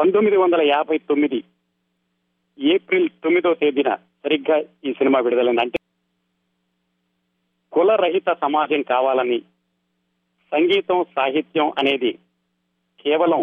[0.00, 1.44] పంతొమ్మిది వందల యాభై తొమ్మిది
[2.58, 5.60] ఏప్రిల్ తొమ్మిదో తేదీన సరిగ్గా ఈ సినిమా విడుదలైంది.
[5.60, 5.78] అంటే
[7.72, 9.38] కులరహిత సమాజం కావాలని
[10.52, 12.12] సంగీతం సాహిత్యం అనేది
[12.98, 13.42] కేవలం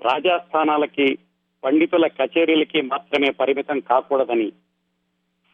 [0.00, 1.18] రాజాస్థానాలకి
[1.64, 4.50] పండితుల కచేరీలకి మాత్రమే పరిమితం కాకూడదని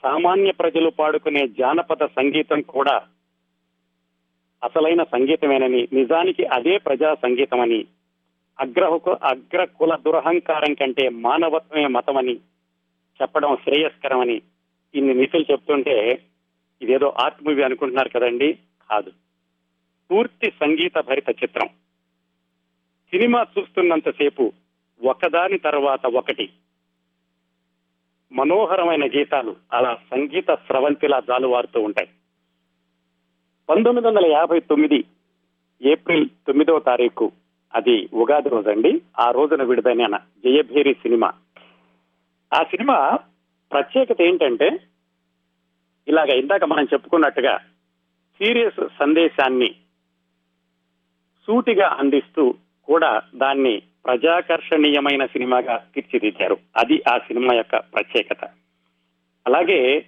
[0.02, 3.06] సామాన్య ప్రజలు పాడుకునే జానపద సంగీతం కూడా
[4.62, 7.80] అసలైన సంగీతమేనని నిజానికి అదే ప్రజా సంగీతమని
[8.60, 12.36] అగ్రహకు అగ్ర కుల దురహంకారం కంటే మానవత్వమే మతమని
[13.22, 14.42] చెప్పడం శ్రేయస్కరమని
[14.94, 16.22] ఇన్ని నిధులు చెప్తుంటే
[16.82, 18.58] ఇదేదో ఆర్ట్ మూవీ అనుకుంటున్నారు కదండి?
[18.90, 19.12] కాదు.
[20.10, 21.68] పూర్తి సంగీత భరిత చిత్రం.
[23.10, 24.52] సినిమా చూస్తున్నంతసేపు
[25.02, 26.50] ఒకదాని తర్వాత ఒకటి.
[28.32, 32.08] మనోహరమైన గీతాలు అలా సంగీత స్రవంతిలా జాలువారుతూ ఉంటాయి.
[33.68, 35.04] పంతొమ్మిది వందల యాభై తొమ్మిది
[35.82, 37.32] ఏప్రిల్ తొమ్మిదవ తారీఖు
[37.74, 39.02] అది ఉగాది రోజండి.
[39.20, 41.32] ఆ రోజున విడుదలైన జయభేరి సినిమా.
[42.54, 43.18] ఆ సినిమా
[43.72, 44.78] ప్రత్యేకత ఏంటంటే
[46.08, 47.58] ఇలాగ ఇందాక మనం చెప్పుకున్నట్టుగా
[48.38, 49.74] సీరియస్ సందేశాన్ని
[51.46, 56.56] సూటిగా అందిస్తూ కూడా దాన్ని ప్రజాకర్షణీయమైన సినిమాగా తీర్చిదిద్దారు.
[56.76, 58.44] అది ఆ సినిమా యొక్క ప్రత్యేకత.
[59.46, 60.06] అలాగే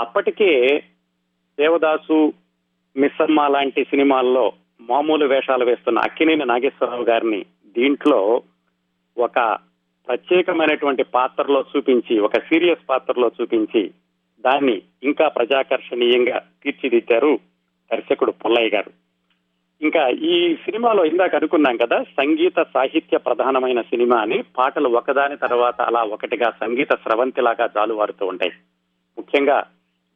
[0.00, 0.78] అప్పటికే
[1.58, 2.32] దేవదాసు
[2.96, 8.42] మిస్సమ్మ లాంటి సినిమాల్లో మామూలు వేషాలు వేస్తున్న అక్కినేని నాగేశ్వరరావు గారిని దీంట్లో
[9.18, 9.58] ఒక
[10.08, 13.90] ప్రత్యేకమైనటువంటి పాత్రలో చూపించి ఒక సీరియస్ పాత్రలో చూపించి
[14.40, 17.38] దాన్ని ఇంకా ప్రజాకర్షణీయంగా తీర్చిదిద్దారు
[17.92, 18.90] దర్శకుడు పుల్లయ్య గారు.
[19.82, 26.02] ఇంకా ఈ సినిమాలో ఇందాక అనుకున్నాం కదా సంగీత సాహిత్య ప్రధానమైన సినిమా అని పాటలు ఒకదాని తర్వాత అలా
[26.02, 28.52] ఒకటిగా సంగీత స్రవంతిలాగా జాలువారుతూ ఉంటాయి.
[29.18, 29.66] ముఖ్యంగా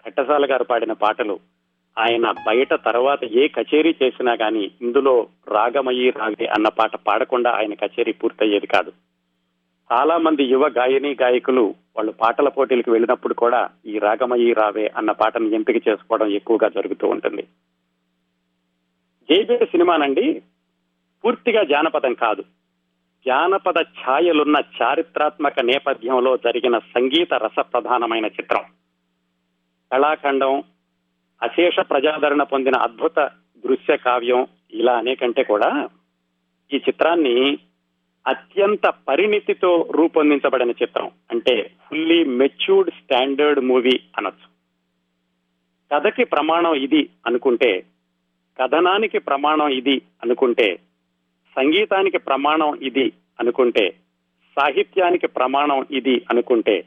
[0.08, 1.40] ఘట్టసాల గారు పాడిన పాటలు
[1.98, 8.12] ఆయన బయట తర్వాత ఏ కచేరీ చేసినా కానీ ఇందులో రాగమయ్యి రాగే అన్న పాట పాడకుండా ఆయన కచేరీ
[8.12, 8.92] పూర్తయ్యేది కాదు.
[9.92, 15.48] చాలా మంది యువ గాయని గాయకులు వాళ్ళు పాటల పోటీలకు వెళ్ళినప్పుడు కూడా ఈ రాగమయ్యి రావే అన్న పాటను
[15.48, 17.42] ఎంపిక చేసుకోవడం ఎక్కువగా జరుగుతూ ఉంటుంది.
[19.30, 20.42] జైబేరి సినిమానండి
[21.24, 22.42] పూర్తిగా జానపదం కాదు.
[23.26, 28.62] జానపద ఛాయలున్న చారిత్రాత్మక నేపథ్యంలో జరిగిన సంగీత రస ప్రధానమైన చిత్రం.
[29.92, 30.62] కళాఖండం
[31.42, 33.30] అశేష ప్రజాదరణ పొందిన అద్భుత
[33.66, 35.88] దృశ్య కావ్యం ఇలా అనేకంటే కూడా
[36.72, 37.58] ఈ చిత్రాన్ని
[38.26, 41.10] అత్యంత పరిణితితో రూపొందించబడిన చిత్రం.
[41.30, 44.50] అంటే ఫుల్లీ మెచ్యూర్డ్ స్టాండర్డ్ మూవీ అనొచ్చు.
[45.94, 47.84] కథకి ప్రమాణం ఇది అనుకుంటే
[48.60, 50.76] కథనానికి ప్రమాణం ఇది అనుకుంటే
[51.56, 53.90] సంగీతానికి ప్రమాణం ఇది అనుకుంటే
[54.58, 56.84] సాహిత్యానికి ప్రమాణం ఇది అనుకుంటే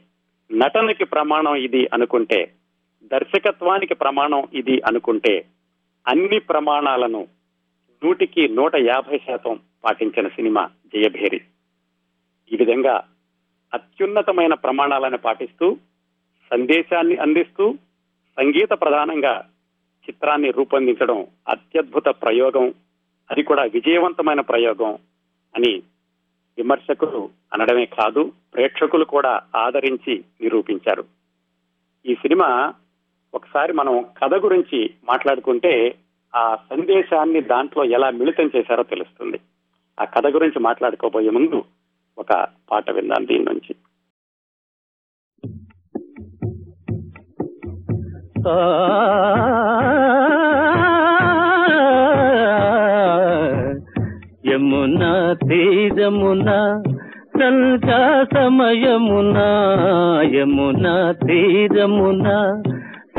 [0.52, 2.52] నటనకి ప్రమాణం ఇది అనుకుంటే
[3.12, 5.44] దర్శకత్వానికి ప్రమాణం ఇది అనుకుంటే
[6.08, 7.28] అన్ని ప్రమాణాలను
[8.04, 11.40] నూటికి నూట యాభై శాతం పాటించిన సినిమా జయభేరి.
[12.52, 13.00] ఈ విధంగా
[13.74, 15.76] అత్యున్నతమైన ప్రమాణాలను పాటిస్తూ
[16.52, 17.74] సందేశాన్ని అందిస్తూ
[18.38, 19.44] సంగీత ప్రధానంగా
[20.04, 22.74] చిత్రాన్ని రూపొందించడం అత్యద్భుత ప్రయోగం
[23.30, 24.98] అది కూడా విజయవంతమైన ప్రయోగం
[25.56, 25.82] అని
[26.58, 31.04] విమర్శకులు అనడమే కాదు ప్రేక్షకులు కూడా ఆదరించి నిరూపించారు.
[32.06, 32.74] ఈ సినిమా
[33.34, 35.94] ఒకసారి మనం కథ గురించి మాట్లాడుకుంటే
[36.36, 39.40] ఆ సందేశాన్ని దాంట్లో ఎలా మిళితం చేశారో తెలుస్తుంది.
[40.00, 41.64] ఆ కథ గురించి మాట్లాడుకోబోయే ముందు
[42.18, 43.74] ఒక పాట విందాం దీని నుంచి.
[54.52, 56.50] యమునా తీరమున
[57.38, 59.48] సంధ్యా సమయమునా
[60.34, 62.28] యమునా తీరమున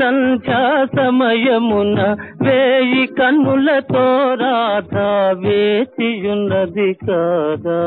[0.00, 7.80] సంధ్యా సమయమున వేయి కన్నులతో రాధా వేచియున్నది కాదా?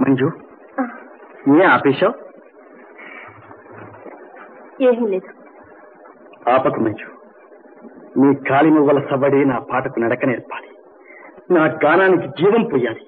[0.00, 0.30] మంజు
[1.60, 2.14] ఏ ఆపేశావు?
[4.82, 5.30] ఏమీ లేదు.
[6.50, 7.06] ఆపకు మంజు.
[8.18, 10.68] నీ కాలి మువ్వల సబడి నా పాటకు నడక నేర్పాలి.
[11.54, 13.06] నా గానానికి జీవం పోయాలి.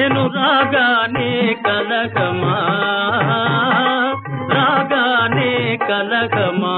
[0.00, 1.30] నేను రాగానే
[1.64, 2.54] కలగమా
[4.52, 5.50] రాగానే
[5.82, 6.74] కలగమా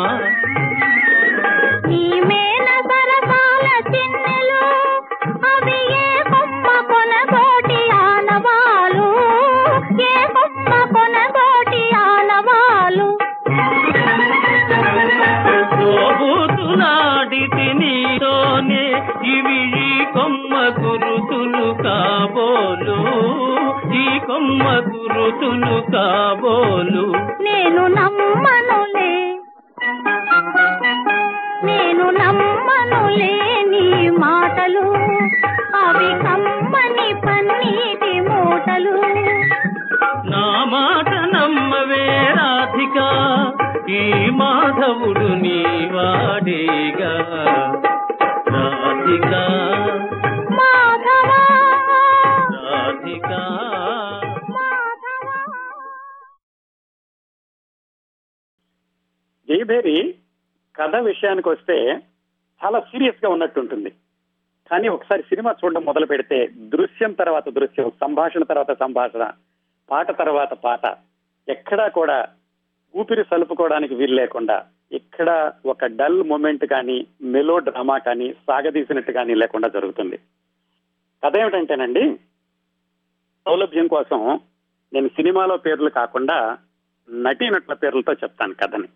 [59.53, 60.15] జయభేరి
[60.77, 62.03] కథ విషయానికి వస్తే
[62.65, 63.91] చాలా సీరియస్గా ఉన్నట్టుంటుంది.
[64.71, 69.31] కానీ ఒకసారి సినిమా చూడడం మొదలు పెడితే దృశ్యం తర్వాత దృశ్యం సంభాషణ తర్వాత సంభాషణ
[69.91, 70.97] పాట తర్వాత పాట
[71.49, 72.29] ఎక్కడా కూడా
[72.97, 79.69] ఊపిరి సలుపుకోవడానికి వీలు లేకుండా ఇక్కడ ఒక డల్ మూమెంట్ కానీ మెలో డ్రామా కానీ సాగదీసినట్టు కానీ లేకుండా
[79.69, 80.19] జరుగుతుంది.
[81.25, 82.17] కథ ఏమిటంటేనండి
[83.47, 84.41] సౌలభ్యం కోసం
[84.93, 86.59] నేను సినిమాలో పేర్లు కాకుండా
[87.11, 88.89] నటీనటుల పేర్లతో చెప్తాను కథని.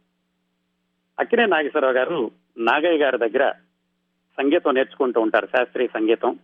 [1.21, 3.51] అక్కినే నాగేశ్వరరావు గారు నాగయ్య గారి దగ్గర
[4.39, 6.39] సంగీతం నేర్చుకుంటూ ఉంటారు శాస్త్రీయ సంగీతం.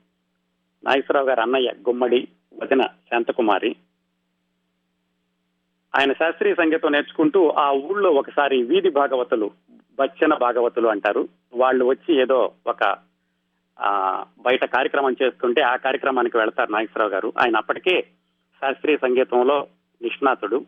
[0.85, 2.29] నాగేశ్వరరావు గారు అన్నయ్య గుమ్మడి
[2.63, 3.77] వదిన శాంతకుమారి.
[5.99, 9.51] ఆయన శాస్త్రీయ సంగీతం నేర్చుకుంటూ ఆ ఊళ్ళో ఒకసారి వీధి భాగవతులు
[9.99, 11.29] బచ్చన భాగవతులు అంటారు.
[11.55, 12.97] వాళ్ళు వచ్చి ఏదో ఒక
[14.39, 17.33] బయట కార్యక్రమం చేస్తుంటే ఆ కార్యక్రమానికి వెళతారు నాగేశ్వరరావు గారు.
[17.41, 18.01] ఆయన అప్పటికే
[18.61, 19.67] శాస్త్రీయ సంగీతంలో
[20.03, 20.67] నిష్ణాతుడు.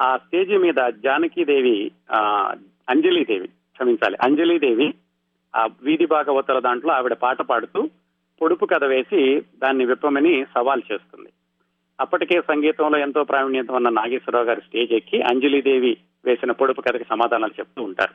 [0.00, 1.90] ఆ స్టేజి మీద జానకీదేవి
[2.88, 4.16] అంజలీదేవి క్షమించాలి.
[4.22, 4.94] అంజలీదేవి
[5.56, 7.90] ఆ వీధి భాగవతుల దాంట్లో ఆవిడ పాట పాడుతూ
[8.42, 11.28] పొడుపు కథ వేసి దాన్ని విప్పమని సవాల్ చేస్తుంది.
[12.00, 17.82] అప్పటికే సంగీతంలో ఎంతో ప్రావీణ్యత ఉన్న నాగేశ్వరరావు గారు స్టేజ్ ఎక్కి అంజలీదేవి వేసిన పొడుపు కథకి సమాధానాలు చెప్తూ
[17.82, 18.14] ఉంటారు.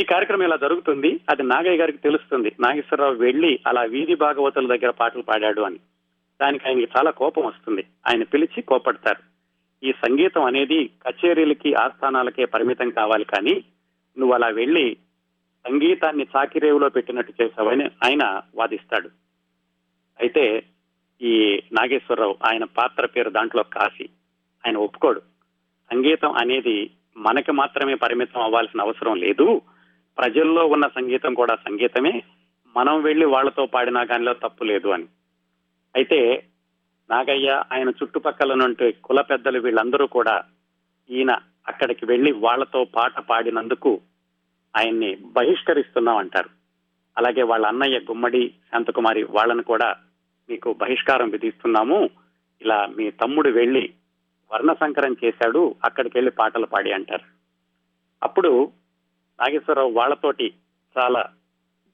[0.00, 1.20] ఈ కార్యక్రమం ఇలా జరుగుతుంది.
[1.30, 2.52] అది నాగయ్య గారికి తెలుస్తుంది.
[2.60, 5.76] నాగేశ్వరరావు వెళ్ళి అలా వీధి భాగవతుల దగ్గర పాటలు పాడాడు అని.
[6.42, 7.84] దానికి ఆయనకి చాలా కోపం వస్తుంది.
[8.08, 9.34] ఆయన పిలిచి కోపడతారు
[9.86, 13.64] ఈ సంగీతం అనేది కచేరీలకి ఆస్థానాలకే పరిమితం కావాలి కానీ
[14.18, 14.96] నువ్వు అలా వెళ్ళి
[15.66, 19.08] సంగీతాన్ని చాకిరేవులో పెట్టినట్టు చేశావని ఆయన వాదిస్తాడు.
[20.20, 20.62] అయితే
[21.22, 24.08] ఈ నాగేశ్వరరావు ఆయన పాత్ర పేరు దాంట్లో కాశీ
[24.66, 25.20] ఆయన ఒప్పుకోడు.
[25.92, 29.62] సంగీతం అనేది మనకి మాత్రమే పరిమితం అవ్వాల్సిన అవసరం లేదు.
[30.18, 32.22] ప్రజల్లో ఉన్న సంగీతం కూడా సంగీతమే.
[32.76, 35.06] మనం వెళ్ళి వాళ్ళతో పాడినా కానిలో తప్పు లేదు అని.
[35.96, 36.46] అయితే
[37.10, 40.42] నాగయ్య ఆయన చుట్టుపక్కల నుండి కుల పెద్దలు వీళ్ళందరూ కూడా
[41.10, 44.00] ఈయన అక్కడికి వెళ్ళి వాళ్ళతో పాట పాడినందుకు
[44.76, 46.48] ఆయన్ని బహిష్కరిస్తున్నాం అంటారు.
[47.18, 49.96] అలాగే వాళ్ళ అన్నయ్య గుమ్మడి శాంతకుమారి వాళ్ళను కూడా
[50.48, 52.10] మీకు బహిష్కారం విధిస్తున్నాము.
[52.62, 53.92] ఇలా మీ తమ్ముడు వెళ్ళి
[54.52, 57.24] వర్ణ సంకరం చేశాడు అక్కడికి వెళ్ళి పాటలు పాడి అంటారు.
[58.22, 58.72] అప్పుడు
[59.40, 60.54] నాగేశ్వరరావు వాళ్ళతోటి
[60.98, 61.30] చాలా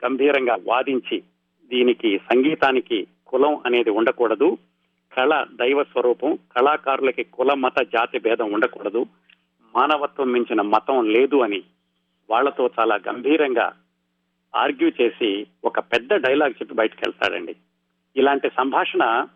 [0.05, 1.21] గంభీరంగా వాదించి
[1.65, 4.59] దీనికి సంగీతానికి కులం అనేది ఉండకూడదు.
[5.17, 9.07] కళ దైవ స్వరూపం కళాకారులకి కుల మత జాతి భేదం ఉండకూడదు.
[9.77, 11.62] మానవత్వం మించిన మతం లేదు అని
[12.31, 13.73] వాళ్ళతో చాలా గంభీరంగా
[14.57, 17.57] ఆర్గ్యూ చేసి ఒక పెద్ద డైలాగ్ చెప్పి బయటకు వెళ్తాడండి.
[18.17, 19.27] ఇలాంటి సంభాషణ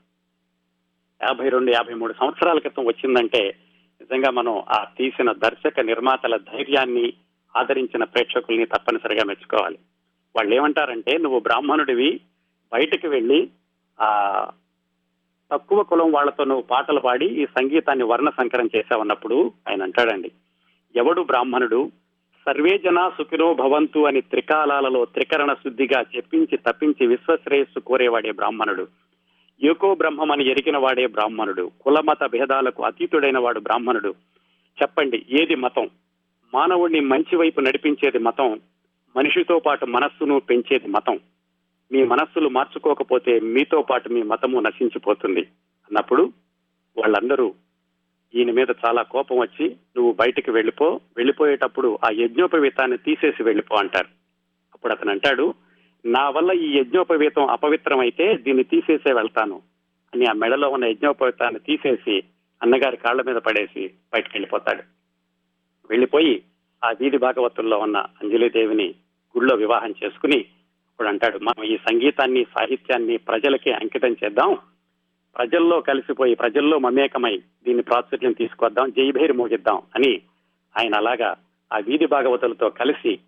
[1.23, 3.57] యాభై రెండు యాభై మూడు సంవత్సరాల క్రితం వచ్చిందంటే
[4.01, 7.13] నిజంగా మనం ఆ తీసిన దర్శక నిర్మాతల ధైర్యాన్ని
[7.57, 9.79] ఆదరించిన ప్రేక్షకుల్ని తప్పనిసరిగా మెచ్చుకోవాలి.
[10.37, 12.21] వాళ్ళు ఏమంటారంటే నువ్వు బ్రాహ్మణుడివి
[12.73, 13.51] బయటకు వెళ్ళి
[14.01, 14.11] ఆ
[15.53, 20.31] తక్కువ కులం వాళ్ళతో నువ్వు పాటలు పాడి ఈ సంగీతాన్ని వర్ణ సంకరం చేశావన్నప్పుడు ఆయన అంటాడండి
[20.97, 21.91] ఎవడు బ్రాహ్మణుడు
[22.49, 28.89] సర్వే జనా సుఖినో భవంతు అని త్రికాలాలలో త్రికరణ శుద్ధిగా చెప్పించి తప్పించి విశ్వశ్రేయస్సు కోరేవాడే బ్రాహ్మణుడు.
[29.63, 34.15] ఏకో బ్రహ్మమని ఎరిగిన వాడే బ్రాహ్మణుడు కులమత భేదాలకు అతీతుడైన వాడు బ్రాహ్మణుడు.
[34.83, 35.91] చెప్పండి ఏది మతం?
[36.55, 38.61] మానవుడిని మంచి వైపు నడిపించేది మతం
[39.17, 41.21] మనిషితో పాటు మనస్సును పెంచేది మతం.
[41.93, 46.33] మీ మనస్సులు మార్చుకోకపోతే మీతో పాటు మీ మతము నశించిపోతుంది అన్నప్పుడు
[46.97, 47.55] వాళ్ళందరూ
[48.35, 51.01] ఈయన మీద చాలా కోపం వచ్చి నువ్వు బయటికి వెళ్ళిపో.
[51.17, 54.09] వెళ్ళిపోయేటప్పుడు ఆ యజ్ఞోపవీతాన్ని తీసేసి వెళ్ళిపో అంటారు.
[54.75, 55.55] అప్పుడు అతను అంటాడు
[56.05, 59.63] నా వల్ల ఈ యజ్ఞోపవీతం అపవిత్రమైతే దీన్ని తీసేసే వెళ్తాను.
[60.15, 62.23] అని ఆ మెడలో ఉన్న యజ్ఞోపవీతాన్ని తీసేసి
[62.63, 64.83] అన్నగారి కాళ్ళ మీద పడేసి బయటకు వెళ్ళిపోతాడు.
[65.91, 66.43] వెళ్ళిపోయి
[66.85, 68.89] ఆ వీధి భాగవతుల్లో ఉన్న అంజలిదేవిని
[69.39, 70.45] గుళ్ళో వివాహం చేసుకుని
[70.95, 74.59] ఇప్పుడు అంటాడు మనం ఈ సంగీతాన్ని సాహిత్యాన్ని ప్రజలకి అంకితం చేద్దాం.
[75.37, 80.23] ప్రజల్లో కలిసిపోయి ప్రజల్లో మమేకమై దీన్ని ప్రాచుర్యం తీసుకొద్దాం జైభేరి మోగిద్దాం అని
[80.79, 81.37] ఆయన అలాగా
[81.73, 83.19] ఆ వీధి భాగవతులతో కలిసి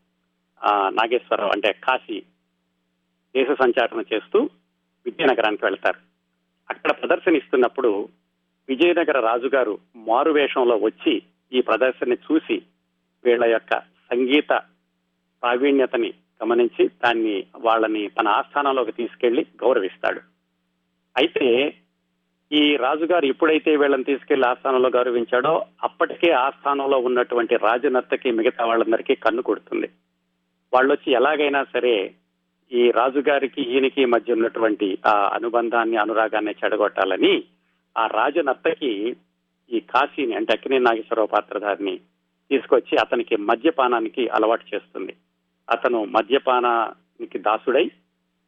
[0.64, 2.22] ఆ నాగేశ్వరరావు అంటే కాశీ
[3.36, 4.50] దేశ సంచారణ చేస్తూ
[5.06, 5.98] విజయనగరానికి వెళ్తారు.
[6.70, 8.08] అక్కడ ప్రదర్శన ఇస్తున్నప్పుడు
[8.68, 12.62] విజయనగర రాజుగారు మారు వేషంలో వచ్చి ఈ ప్రదర్శన చూసి
[13.24, 14.52] వీళ్ళ యొక్క సంగీత
[15.42, 20.20] ప్రావీణ్యతని గమనించి దాన్ని వాళ్ళని తన ఆస్థానంలోకి తీసుకెళ్ళి గౌరవిస్తాడు.
[21.16, 21.74] అయితే
[22.52, 29.88] ఈ రాజుగారు ఎప్పుడైతే వీళ్ళని తీసుకెళ్ళి ఆస్థానంలో గౌరవించాడో అప్పటికే ఆస్థానంలో ఉన్నటువంటి రాజనర్తకి మిగతా వాళ్ళందరికీ కన్ను కొడుతుంది.
[30.72, 32.14] వాళ్ళు వచ్చి ఎలాగైనా సరే
[32.72, 37.44] ఈ రాజుగారికి ఈయనకి మధ్య ఉన్నటువంటి ఆ అనుబంధాన్ని అనురాగాన్ని చెడగొట్టాలని
[37.98, 39.16] ఆ రాజనర్తకి
[39.70, 41.98] ఈ కాశీని అంటే అక్కినే నాగేశ్వరరావు పాత్రధారిని
[42.50, 45.14] తీసుకొచ్చి అతనికి మద్యపానానికి అలవాటు చేస్తుంది.
[45.70, 47.84] అతను మద్యపానానికి దాసుడై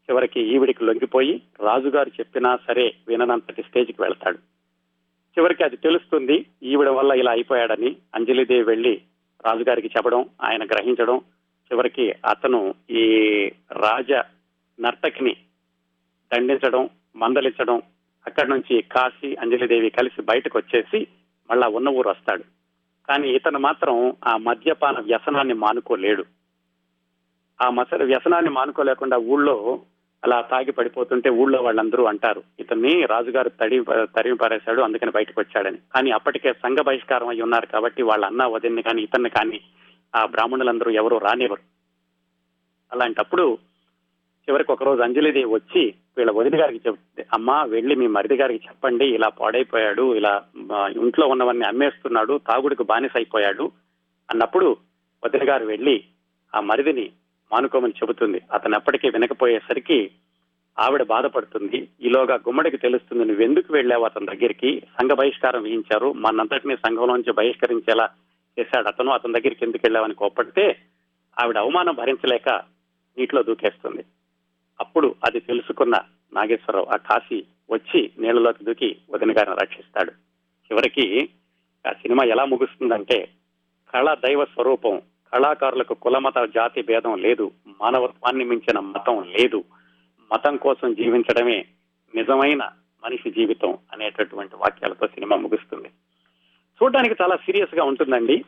[0.09, 4.37] చివరికి ఈవిడికి లొంగిపోయి రాజుగారు చెప్పినా సరే విననంతటి స్టేజ్కి వెళ్తాడు.
[5.39, 9.03] చివరికి అది తెలుస్తుంది ఈవిడ వల్ల ఇలా అయిపోయాడని అంజలిదేవి వెళ్ళి
[9.47, 11.19] రాజుగారికి చెప్పడం ఆయన గ్రహించడం.
[11.73, 13.05] చివరికి అతను ఈ
[13.73, 14.13] రాజ
[14.81, 15.37] నర్తకిని
[16.33, 17.83] దండించడం మందలించడం
[18.27, 21.07] అక్కడి నుంచి కాశీ అంజలిదేవి కలిసి బయటకు వచ్చేసి
[21.51, 22.43] మళ్ళా ఉన్న ఊరు వస్తాడు.
[23.09, 26.25] కానీ ఇతను మాత్రం ఆ మద్యపాన వ్యసనాన్ని మానుకోలేడు.
[27.61, 29.57] ఆ మసల వ్యసనాన్ని మానుకోలేకుండా ఊళ్ళో
[30.23, 33.77] అలా తాగి పడిపోతుంటే ఊళ్ళో వాళ్ళందరూ అంటారు ఇతన్ని రాజుగారు తడి
[34.17, 35.79] తరిమి పారేశాడు అందుకని బయటకు వచ్చాడని.
[35.95, 39.59] కానీ అప్పటికే సంఘ బహిష్కారం అయి ఉన్నారు కాబట్టి వాళ్ళ అన్న వదిన్ని కానీ ఇతన్ని కానీ
[40.15, 41.63] ఆ బ్రాహ్మణులందరూ ఎవరు రానివ్వరు.
[42.93, 43.45] అలాంటప్పుడు
[44.49, 45.83] చివరికి ఒకరోజు అంజలిదేవి వచ్చి
[46.17, 50.33] వీళ్ళ వదిన గారికి చెప్తే అమ్మా వెళ్ళి మీ మరిది గారికి చెప్పండి ఇలా పాడైపోయాడు ఇలా
[51.03, 53.67] ఇంట్లో ఉన్నవన్నీ అమ్మేస్తున్నాడు తాగుడికి బానిస అయిపోయాడు
[54.29, 54.69] అన్నప్పుడు
[55.25, 55.97] వదిన గారు వెళ్ళి
[56.55, 57.07] ఆ మరిదిని
[57.53, 58.41] మానుకోమని చెబుతుంది.
[58.53, 60.11] అతను ఎప్పటికీ వినకపోయేసరికి
[60.79, 61.89] ఆవిడ బాధపడుతుంది.
[62.03, 64.81] ఈలోగా గుమ్మడికి తెలుస్తుంది నువ్వెందుకు వెళ్ళావు అతని దగ్గరికి?
[64.81, 66.13] సంఘ బహిష్కారం విధించారు.
[66.13, 68.09] మనంతటిని సంఘంలోంచి బహిష్కరించేలా
[68.59, 69.11] చేశాడు అతను.
[69.11, 70.77] అతని దగ్గరికి ఎందుకు వెళ్ళావని కోప్పడితే
[71.41, 72.49] ఆవిడ అవమానం భరించలేక
[73.19, 74.05] నీటిలో దూకేస్తుంది.
[74.81, 76.01] అప్పుడు అది తెలుసుకున్న
[76.33, 80.11] నాగేశ్వరరావు ఆ కాశీ వచ్చి నీళ్ళలోకి దూకి వదిన గారిని రక్షిస్తాడు.
[80.69, 81.29] చివరికి
[81.89, 83.29] ఆ సినిమా ఎలా ముగుస్తుందంటే
[83.95, 85.03] కళ దైవ స్వరూపం
[85.35, 87.51] కళాకారులకు కులమత జాతి భేదం లేదు.
[87.83, 89.65] మానవత్వాన్ని మించిన మతం లేదు.
[90.33, 91.65] మతం కోసం జీవించడమే
[92.15, 92.71] నిజమైన
[93.05, 95.89] మనిషి జీవితం అనేటటువంటి వాక్యాలతో సినిమా ముగుస్తుంది.
[96.83, 98.45] చూడడానికి చాలా సీరియస్గా ఉంటుందండి.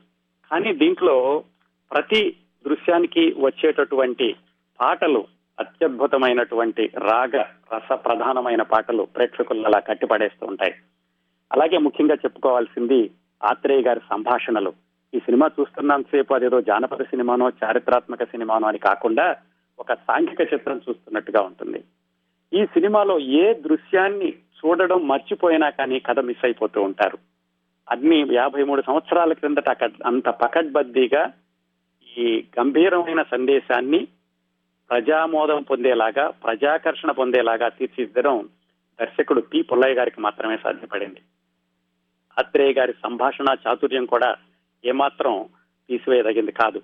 [0.51, 1.45] కానీ దీంట్లో
[1.93, 4.37] ప్రతి దృశ్యానికి వచ్చేటటువంటి
[4.81, 5.27] పాటలు
[5.61, 7.43] అత్యద్భుతమైనటువంటి రాగ
[7.77, 10.75] రస ప్రధానమైన పాటలు ప్రేక్షకులను అలా కట్టిపడేస్తూ ఉంటాయి.
[11.53, 13.11] అలాగే ముఖ్యంగా చెప్పుకోవాల్సింది
[13.45, 14.89] ఆత్రేయ గారి సంభాషణలు.
[15.14, 19.37] ఈ సినిమా చూస్తున్నంతసేపు అదేదో జానపద సినిమానో చారిత్రాత్మక సినిమానో అని కాకుండా
[19.79, 21.85] ఒక సాంఘిక చిత్రం చూస్తున్నట్టుగా ఉంటుంది.
[22.52, 27.19] ఈ సినిమాలో ఏ దృశ్యాన్ని చూడడం మర్చిపోయినా కానీ కథ మిస్ అయిపోతూ ఉంటారు.
[27.90, 31.33] అన్ని యాభై మూడు సంవత్సరాల క్రిందట అక్కడ అంత పకడ్బద్దీగా
[32.19, 34.09] ఈ గంభీరమైన సందేశాన్ని
[34.90, 38.49] ప్రజామోదం పొందేలాగా ప్రజాకర్షణ పొందేలాగా తీర్చిదిద్దడం
[39.00, 41.21] దర్శకుడు పి పుల్లయ్య గారికి మాత్రమే సాధ్యపడింది.
[42.38, 44.37] అత్రేయ గారి సంభాషణ చాతుర్యం కూడా
[44.85, 45.49] ఏమాత్రం
[45.89, 46.83] తీసివేయదగింది కాదు.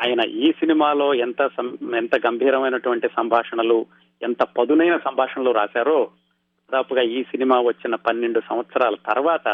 [0.00, 3.86] ఆయన ఈ సినిమాలో ఎంత సం- ఎంత గంభీరమైనటువంటి సంభాషణలు
[4.22, 6.10] ఎంత పదునైన సంభాషణలు రాశారో
[6.72, 9.48] దాదాపుగా ఈ సినిమా వచ్చిన పన్నెండు సంవత్సరాల తర్వాత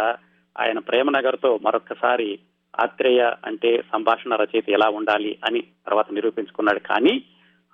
[0.61, 2.39] ఆయన ప్రేమనగర్తో మరొకసారి
[2.83, 6.79] ఆత్రేయ అంటే సంభాషణ రచయిత ఎలా ఉండాలి అని తర్వాత నిరూపించుకున్నాడు.
[6.79, 7.25] కానీ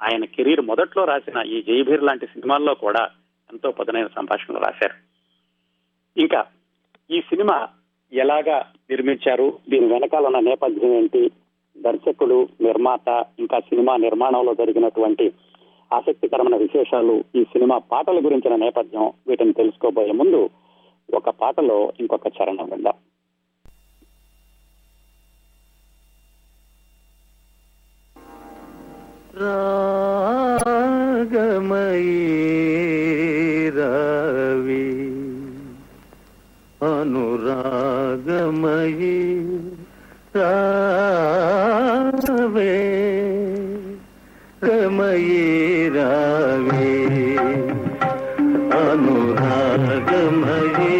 [0.02, 3.10] ఆయన కెరీర్ మొదట్లో రాసిన ఈ జయభీర్ లాంటి సినిమాల్లో కూడా
[3.52, 4.94] ఎంతో పదునైన సంభాషణలు రాశారు.
[6.20, 6.44] ఇంకా
[7.10, 7.68] ఈ సినిమా
[8.12, 9.58] ఎలాగా నిర్మించారు?
[9.68, 11.30] దీని వెనకాల ఉన్న నేపథ్యం ఏంటి?
[11.78, 15.32] దర్శకుడు నిర్మాత ఇంకా సినిమా నిర్మాణంలో జరిగినటువంటి
[15.92, 20.50] ఆసక్తికరమైన విశేషాలు ఈ సినిమా పాటల గురించిన నేపథ్యం వీటిని తెలుసుకోబోయే ముందు
[21.14, 22.92] ఒక పాటలో ఇంకొక చరణం విందాం.
[31.30, 35.00] రాగమయీ రవి
[36.86, 37.29] అను
[37.62, 39.06] రావే గమయీ
[40.36, 40.94] రావే
[44.66, 45.34] అనురాగమయీ
[48.80, 50.94] రావే రాగమయీ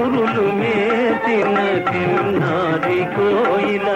[0.00, 1.58] చిగురులు మేసిన
[1.90, 3.88] చిన్నారి కోయిల.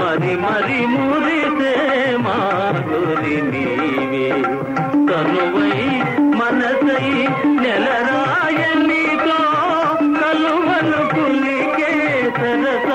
[0.00, 1.74] మరి మరి మురిసే
[2.16, 4.30] మాధురి నీవే.
[4.94, 6.02] కనువై
[6.38, 7.28] మనసై
[7.62, 9.40] నెలరాయనితో
[10.20, 11.92] కలువలు పులికే
[12.36, 12.85] సరస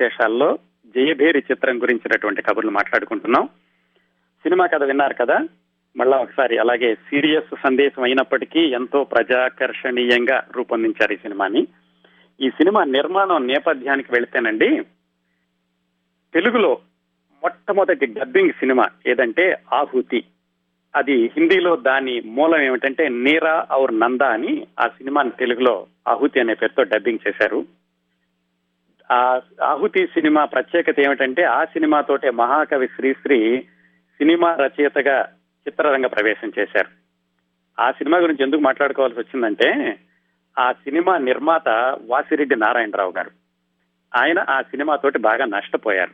[0.00, 0.58] విశేషాల్లో
[0.96, 3.46] జయభేరి చిత్రం గురించినటువంటి కబుర్లు మాట్లాడుకుంటున్నాం.
[4.42, 5.48] సినిమా కథ విన్నారు కదా?
[5.96, 11.66] మళ్ళా ఒకసారి అలాగే సీరియస్ సందేశం అయినప్పటికీ ఎంతో ప్రజాకర్షణీయంగా రూపొందించారు ఈ సినిమాని.
[12.40, 14.82] ఈ సినిమా నిర్మాణం నేపథ్యానికి వెళితేనండి
[16.34, 16.78] తెలుగులో
[17.42, 20.24] మొట్టమొదటి డబ్బింగ్ సినిమా ఏదంటే ఆహుతి.
[20.96, 26.82] అది హిందీలో దాని మూలం ఏమిటంటే నీరా ఔర్ నందా అని ఆ సినిమాని తెలుగులో ఆహుతి అనే పేరుతో
[26.82, 27.83] డబ్బింగ్ చేశారు.
[29.14, 33.60] ఆహుతి సినిమా ప్రత్యేకత ఏమిటంటే ఆ సినిమాతోటే మహాకవి శ్రీశ్రీ
[34.18, 35.22] సినిమా రచయితగా
[35.68, 36.88] చిత్రరంగ ప్రవేశం చేశారు.
[37.82, 39.98] ఆ సినిమా గురించి ఎందుకు మాట్లాడుకోవాల్సి వచ్చిందంటే
[40.58, 41.68] ఆ సినిమా నిర్మాత
[42.06, 43.30] వాసిరెడ్డి నారాయణరావు గారు.
[44.16, 46.10] ఆయన ఆ సినిమాతోటి బాగా నష్టపోయారు.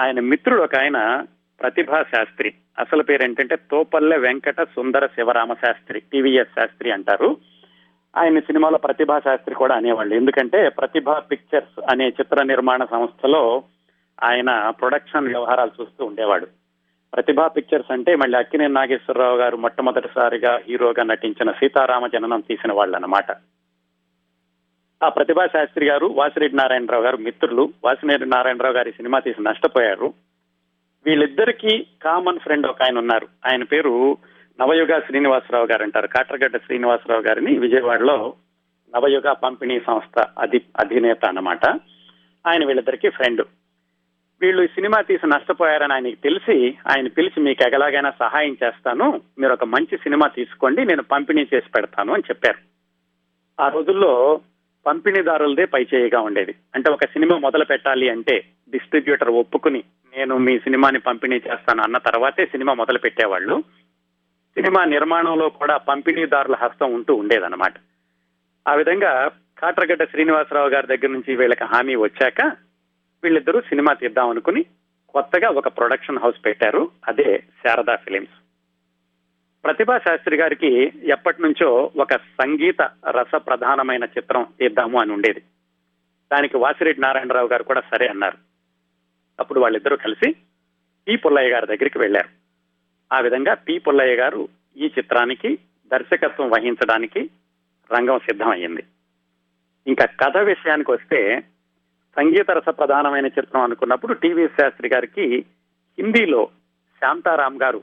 [0.00, 1.26] ఆయన మిత్రుడు ఒక ఆయన
[1.60, 2.54] ప్రతిభా శాస్త్రి.
[2.78, 7.36] అసలు పేరు ఏంటంటే తోపల్లె వెంకట సుందర శివరామ శాస్త్రి టీవీఎస్ శాస్త్రి అంటారు.
[8.16, 10.14] ఆయన సినిమాలో ప్రతిభా శాస్త్రి కూడా అనేవాళ్ళు.
[10.14, 13.62] ఎందుకంటే ప్రతిభా పిక్చర్స్ అనే చిత్ర నిర్మాణ సంస్థలో
[14.24, 16.46] ఆయన ప్రొడక్షన్ వ్యవహారాలు చూస్తూ ఉండేవాడు.
[17.14, 23.36] ప్రతిభా పిక్చర్స్ అంటే మళ్ళీ అక్కినేని నాగేశ్వరరావు గారు మొట్టమొదటిసారిగా హీరోగా నటించిన సీతారామ జననం తీసిన వాళ్ళు అన్నమాట
[25.04, 27.72] ఆ ప్రతిభా శాస్త్రి గారు వాసిరెడ్డి నారాయణరావు గారు మిత్రులు.
[27.84, 30.14] వాసిరెడ్డి నారాయణరావు గారి సినిమా తీసి నష్టపోయారు.
[31.06, 33.28] వీళ్ళిద్దరికీ కామన్ ఫ్రెండ్ ఒక ఆయన ఉన్నారు.
[33.52, 34.16] ఆయన పేరు
[34.62, 38.34] నవయుగ శ్రీనివాసరావు గారు అంటారు కాట్రగడ్డ శ్రీనివాసరావు గారిని విజయవాడలో
[38.96, 41.66] నవయుగ పంపిణీ సంస్థ అధి అధినేత అన్నమాట.
[42.46, 43.40] ఆయన వీళ్ళిద్దరికీ ఫ్రెండ్
[44.40, 49.64] వీళ్ళు ఈ సినిమా తీసి నష్టపోయారని ఆయనకి తెలిసి ఆయన పిలిచి మీకు ఎగలాగైనా సహాయం చేస్తాను మీరు ఒక
[49.64, 52.58] మంచి సినిమా తీసుకోండి నేను పంపిణీ చేసి పెడతాను అని చెప్పారు.
[53.62, 54.40] ఆ రోజుల్లో
[54.86, 56.54] పంపిణీదారులదే పైచేయిగా ఉండేది.
[56.74, 59.84] అంటే ఒక సినిమా మొదలు పెట్టాలి అంటే డిస్ట్రిబ్యూటర్ ఒప్పుకుని
[60.16, 63.62] నేను మీ సినిమాని పంపిణీ చేస్తాను అన్న తర్వాతే సినిమా మొదలు పెట్టేవాళ్ళు.
[64.54, 67.74] సినిమా నిర్మాణంలో కూడా పంపిణీదారుల హస్తం ఉంటూ ఉండేదన్నమాట.
[68.68, 72.52] ఆ విధంగా కాట్రగడ్డ శ్రీనివాసరావు గారి దగ్గర నుంచి వీళ్ళకి హామీ వచ్చాక
[73.22, 74.64] వీళ్ళిద్దరూ సినిమా తీద్దాం అనుకుని
[75.08, 78.32] కొత్తగా ఒక ప్రొడక్షన్ హౌస్ పెట్టారు అదే శారదా ఫిలిమ్స్.
[79.64, 85.40] ప్రతిభా శాస్త్రి గారికి ఎప్పటి నుంచో ఒక సంగీత రస ప్రధానమైన చిత్రం తీద్దాము అని ఉండేది.
[86.32, 88.38] దానికి వాసిరెడ్డి నారాయణరావు గారు కూడా సరే అన్నారు.
[89.40, 90.34] అప్పుడు వాళ్ళిద్దరూ కలిసి
[91.08, 92.41] ఈ పుల్లయ్య గారి దగ్గరికి వెళ్ళారు
[93.12, 94.42] ఆ విధంగా పి పుల్లయ్య గారు
[94.76, 95.50] ఈ చిత్రానికి
[95.90, 97.22] దర్శకత్వం వహించడానికి
[97.90, 98.82] రంగం సిద్ధమయ్యింది.
[99.86, 101.20] ఇంకా కథ విషయానికి వస్తే
[102.16, 105.26] సంగీత రస ప్రధానమైన చిత్రం అనుకున్నప్పుడు టీవీ శాస్త్రి గారికి
[105.98, 106.42] హిందీలో
[107.02, 107.80] శాంతారాం గారు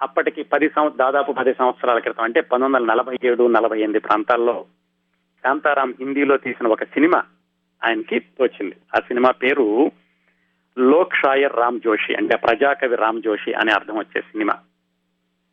[0.00, 4.54] అప్పటికి పది సంవత్సరం దాదాపు పది సంవత్సరాల క్రితం అంటే పంతొమ్మిది వందల నలభై ఏడు నలభై ఎనిమిది ప్రాంతాల్లో
[5.44, 7.20] శాంతారాం హిందీలో తీసిన ఒక సినిమా
[7.82, 9.66] ఆయనకి తోచింది ఆ సినిమా పేరు
[10.78, 14.58] లోక్ షాయర్ రామ్ జోషి అంటే ప్రజాకవి రామ్ జోషి అనే అర్థం వచ్చే సినిమా.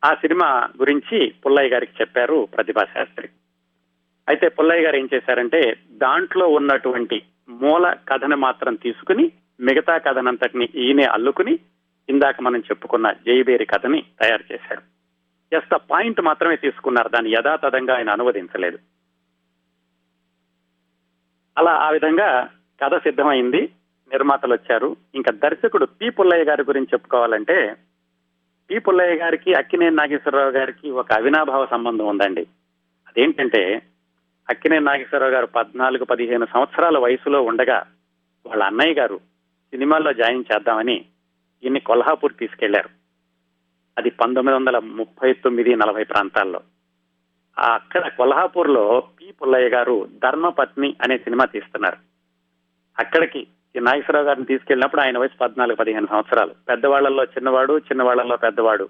[0.04, 3.28] ఆ సినిమా గురించి పుల్లయ్య గారికి చెప్పారు ప్రతిభా శాస్త్రి.
[4.28, 11.58] అయితే పుల్లయ్య గారు ఏం చేశారంటే దాంట్లో ఉన్నటువంటి మూల కథను మాత్రం తీసుకుని మిగతా కథనంతటిని ఈయనే అల్లుకుని
[12.08, 14.80] ఇందాక మనం చెప్పుకున్న జైబేరి కథని తయారు చేశాడు
[15.52, 17.08] జస్ట్ ఆ పాయింట్ మాత్రమే తీసుకున్నారు.
[17.08, 18.78] దాన్ని యథాతథంగా ఆయన అనువదించలేదు.
[21.58, 22.48] అలా ఆ విధంగా
[22.84, 23.68] కథ సిద్ధమైంది.
[24.08, 24.96] నిర్మాతలు వచ్చారు.
[25.14, 27.76] ఇంకా దర్శకుడు పి పుల్లయ్య గారి గురించి చెప్పుకోవాలంటే
[28.70, 32.46] పి పుల్లయ్య గారికి అక్కినేని నాగేశ్వరరావు గారికి ఒక అవినాభావ సంబంధం ఉందండి.
[33.08, 33.82] అదేంటంటే
[34.50, 37.86] అక్కినేని నాగేశ్వరరావు గారు పద్నాలుగు పదిహేను సంవత్సరాల వయసులో ఉండగా
[38.46, 39.16] వాళ్ళ అన్నయ్య గారు
[39.70, 40.96] సినిమాల్లో జాయిన్ చేద్దామని
[41.64, 42.88] ఈయన్ని కొల్హాపూర్ తీసుకెళ్ళారు.
[43.98, 46.60] అది పంతొమ్మిది వందల ముప్పై తొమ్మిది నలభై ప్రాంతాల్లో.
[47.58, 51.96] అక్కడ కొల్హాపూర్లో పి పుల్లయ్య గారు ధర్మపత్ని అనే సినిమా తీస్తున్నారు.
[52.98, 56.54] అక్కడికి ఈ నాగేశ్వరరావు గారిని తీసుకెళ్ళినప్పుడు ఆయన వయసు పద్నాలుగు పదిహేను సంవత్సరాలు.
[56.68, 58.88] పెద్దవాళ్ళలో చిన్నవాడు చిన్నవాళ్ళలో పెద్దవాడు.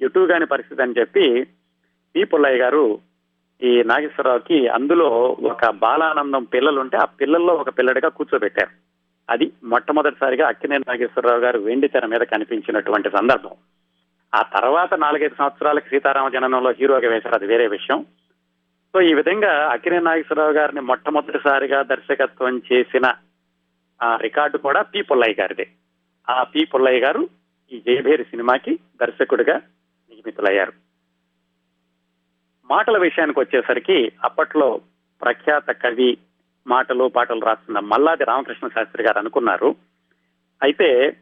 [0.00, 1.46] ఎటు కాని పరిస్థితి అని చెప్పి
[2.16, 2.24] పి.
[2.24, 2.98] పుల్లయ్య గారు
[3.62, 8.70] ఈ నాగేశ్వరరావుకి అందులో ఒక బాలానందం పిల్లలుంటే ఆ పిల్లల్లో ఒక పిల్లడిగా కూర్చోబెట్టారు.
[9.30, 13.50] అది మొట్టమొదటిసారిగా అక్కినేని నాగేశ్వరరావు గారు వెండి తెర మీద కనిపించినటువంటి సందర్భం.
[14.34, 17.34] ఆ తర్వాత నాలుగైదు సంవత్సరాలకు సీతారామ జననంలో హీరోగా వేశారు.
[17.34, 18.02] అది వేరే విషయం.
[18.94, 23.12] సో ఈ విధంగా అక్కినేని నాగేశ్వరరావు గారిని మొట్టమొదటిసారిగా దర్శకత్వం చేసిన
[24.02, 25.66] ఆ రికార్డు కూడా పి పుల్లయ్య గారిదే.
[26.30, 27.28] ఆ పి పుల్లయ్య గారు
[27.72, 29.56] ఈ జయభేరి సినిమాకి దర్శకుడిగా
[30.10, 30.72] నియమితులయ్యారు.
[32.70, 34.80] మాటల విషయానికి వచ్చేసరికి అప్పట్లో
[35.22, 36.18] ప్రఖ్యాత కవి
[36.66, 39.76] మాటలు పాటలు రాస్తున్న మల్లాది రామకృష్ణ శాస్త్రి గారు అనుకున్నారు.
[40.62, 41.16] అయితే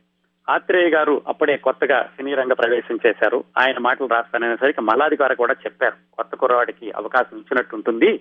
[0.49, 3.45] ఆత్రేయ గారు అప్పుడే కొత్తగా సినీ రంగ ప్రవేశం చేశారు.
[3.59, 8.21] ఆయన మాటలు రాస్తాననేసరికి మల్లాది గారు కూడా చెప్పారు కొత్త కుర్రవాడికి అవకాశం ఇచ్చినట్టు ఉంటుంది.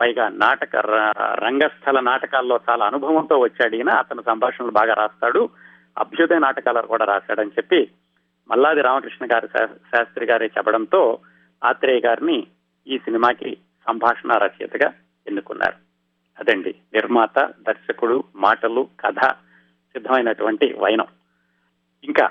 [0.00, 3.90] పైగా నాటక ర- రంగస్థల నాటకాల్లో చాలా అనుభవంతో వచ్చాడు ఈయన.
[3.90, 5.48] అతను సంభాషణలు బాగా రాస్తాడు.
[5.98, 7.90] అభ్యుదయ నాటకాలు కూడా రాశాడని చెప్పి
[8.50, 11.18] మల్లాది రామకృష్ణ గారి శా- శాస్త్రి గారే చెప్పడంతో
[11.64, 12.46] ఆత్రేయ గారిని
[12.86, 13.56] ఈ సినిమాకి
[13.88, 14.92] సంభాషణ రచయితగా
[15.26, 15.74] ఎన్నుకున్నారు.
[16.40, 16.74] అదండి.
[16.94, 19.18] నిర్మాత దర్శకుడు మాటలు కథ
[19.92, 21.06] సిద్ధమైనటువంటి వైనం.
[22.04, 22.30] ఇంకా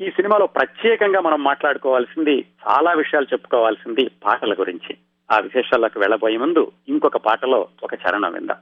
[0.00, 4.96] ఈ సినిమాలో ప్రత్యేకంగా మనం మాట్లాడుకోవాల్సింది చాలా విషయాలు చెప్పుకోవాల్సింది పాటల గురించి.
[5.30, 8.60] ఆ విశేషాలకు వెళ్ళబోయే ముందు ఇంకొక పాటలో ఒక చరణం విందాం.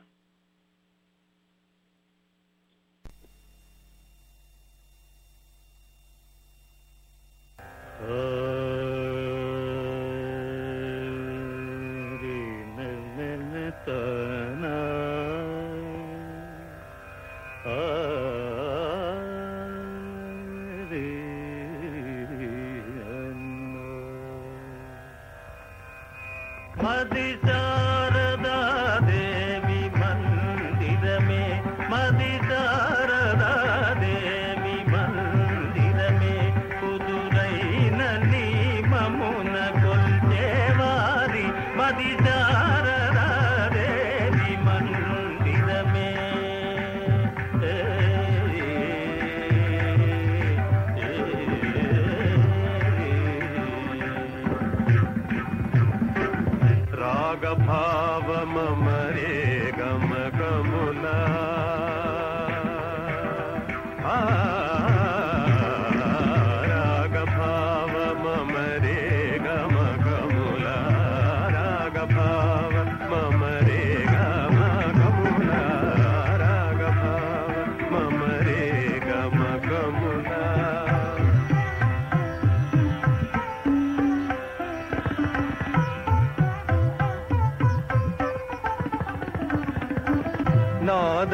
[57.66, 59.34] भावमरे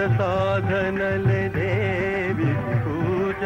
[0.01, 2.51] నాద సాధనలే దేవి
[2.83, 3.43] పూజ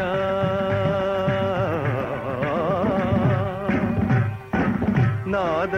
[5.33, 5.73] నాద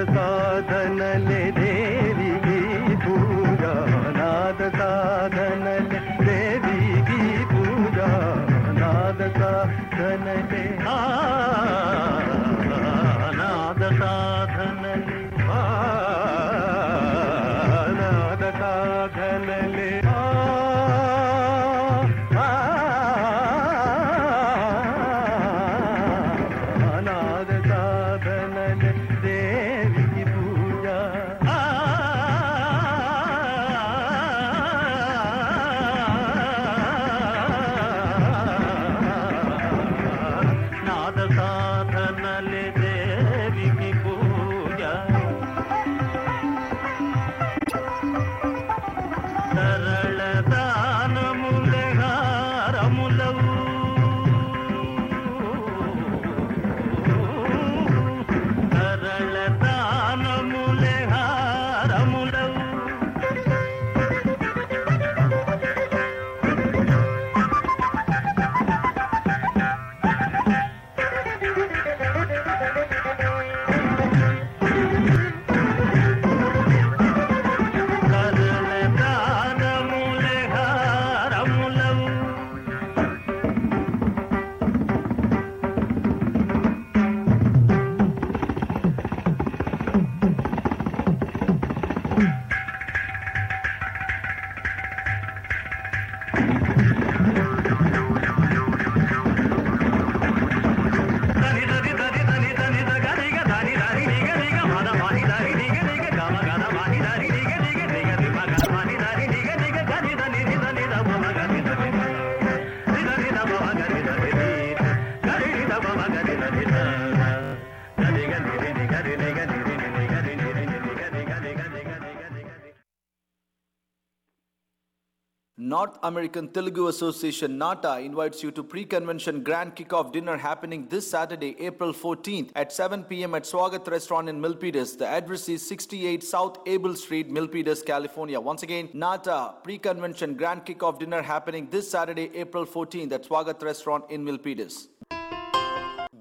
[125.70, 131.58] North American Telugu Association NATA invites you to pre-convention grand kickoff dinner happening this Saturday,
[131.60, 133.36] April 14th at 7 p.m.
[133.36, 134.98] at Swagat Restaurant in Milpitas.
[134.98, 138.40] The address is 68 South Abel Street, Milpitas, California.
[138.40, 144.06] Once again, NATA pre-convention grand kickoff dinner happening this Saturday, April 14th at Swagat Restaurant
[144.10, 144.88] in Milpitas.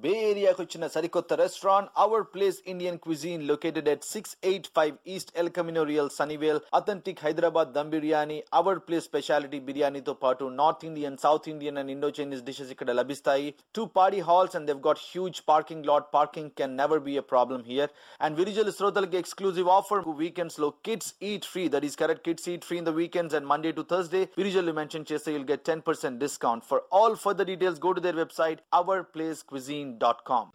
[0.06, 5.32] Bay ఏరియాకు వచ్చిన సరికొత్త restaurant Our Place Indian cuisine located at six eight five east
[5.36, 11.48] El Camino Real Sunnyvale authentic Hyderabad dum biryani our place speciality బిర్యానీతో పాటు north Indian south
[11.48, 13.48] Indian and Indo Chinese dishes ఇక్కడ లభిస్తాయి.
[13.74, 17.64] Two party halls and they've got huge parking lot parking can never be a problem
[17.64, 17.90] here
[18.20, 22.78] and విరిజల్ శ్రోతలకి exclusive offer వీకెండ్స్లో kids eat free that is correct kids eat free
[22.78, 26.66] in the weekends and Monday to Thursday విరిజల్ mention చేస్తే you'll get ten percent discount
[26.70, 30.50] for all further details go to their website Our Place cuisine dot com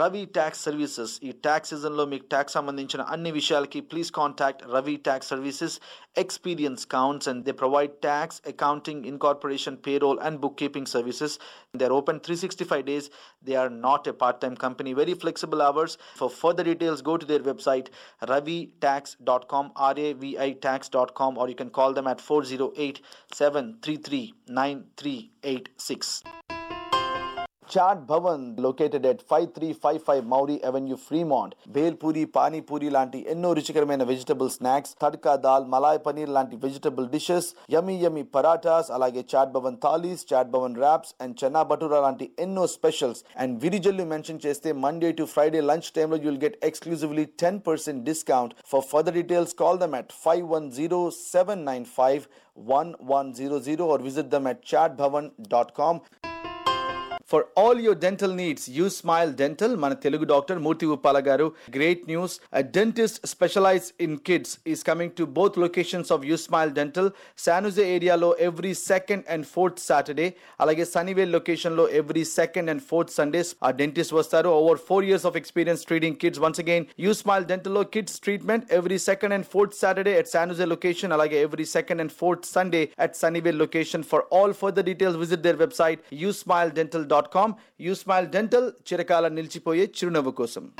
[0.00, 5.30] Ravi tax services ఈ tax సీజన్లో మీకు tax సంబంధించిన అన్ని విషయాలకి please contact Ravi tax
[5.32, 5.74] services
[6.22, 11.34] experience counts and they provide tax accounting incorporation payroll and bookkeeping services
[11.74, 13.08] they are open three sixty five days
[13.48, 17.26] they are not a part time company very flexible hours for further details go to
[17.26, 17.88] their website
[18.30, 22.20] ravitax.com r-a-v-i tax.com or you can call them at
[27.68, 31.52] 408-733-9386 Chaat Bhavan located at 5355 Mauri Avenue, Fremont.
[31.74, 37.96] Bhelpuri panipuri లాంటి ఎన్నో రుచికరమైన vegetable snacks tadka dal malai paneer లాంటి vegetable dishes yummy
[38.04, 43.22] yummy parathas అలాగే chat Bhavan thalis chat Bhavan wraps and chana bhatura లాంటి ఎన్నో specials
[43.36, 48.54] and Virijallu mention చేస్తే Monday to Friday lunch టైంలో you'll get exclusively ten percent discount
[48.72, 52.24] for further details call them at five one zero seven nine five
[52.58, 56.00] one one zero zero or visit them or Chaat Bhavan dot com
[57.27, 59.71] For all your dental needs, use Smile Dental.
[59.83, 62.33] మన Telugu doctor Murthy Uppala గారు great news
[62.75, 67.09] dentist specialize in kids is coming to both locations of you smile dental
[67.45, 70.27] San Jose ఏరియాలో every second and fourth Saturday
[70.65, 75.39] అలాగే Sunnyvale లొకేషన్లో every second and fourth Sundays ఆ dentist వస్తారు over four years of
[75.41, 80.15] experience treating kids once again you smile డెంటల్లో kids treatment every second and fourth Saturday
[80.15, 84.03] at San Jose location, అలాగే every second and fourth Sunday at Sunnyvale location.
[84.03, 85.41] For all further details, visit
[87.17, 87.55] their website usmiledental.com.
[87.79, 90.73] Usmile Dental, చిరకాల నిలిచిపోయే చిరునవ్వు కోసం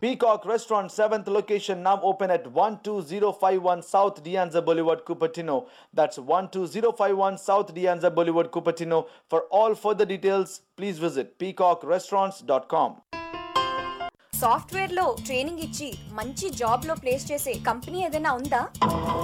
[0.00, 5.66] Peacock Restaurant, 7th location, now open at 12051 South Dianza Boulevard, Cupertino.
[5.92, 9.08] That's 12051 South Dianza Boulevard, Cupertino.
[9.28, 13.02] For all further details, please visit peacockrestaurants.com.
[14.43, 18.61] సాఫ్ట్వేర్లో training ఇచ్చి మంచి జాబ్లో place చేసే company ఏదైనా ఉందా?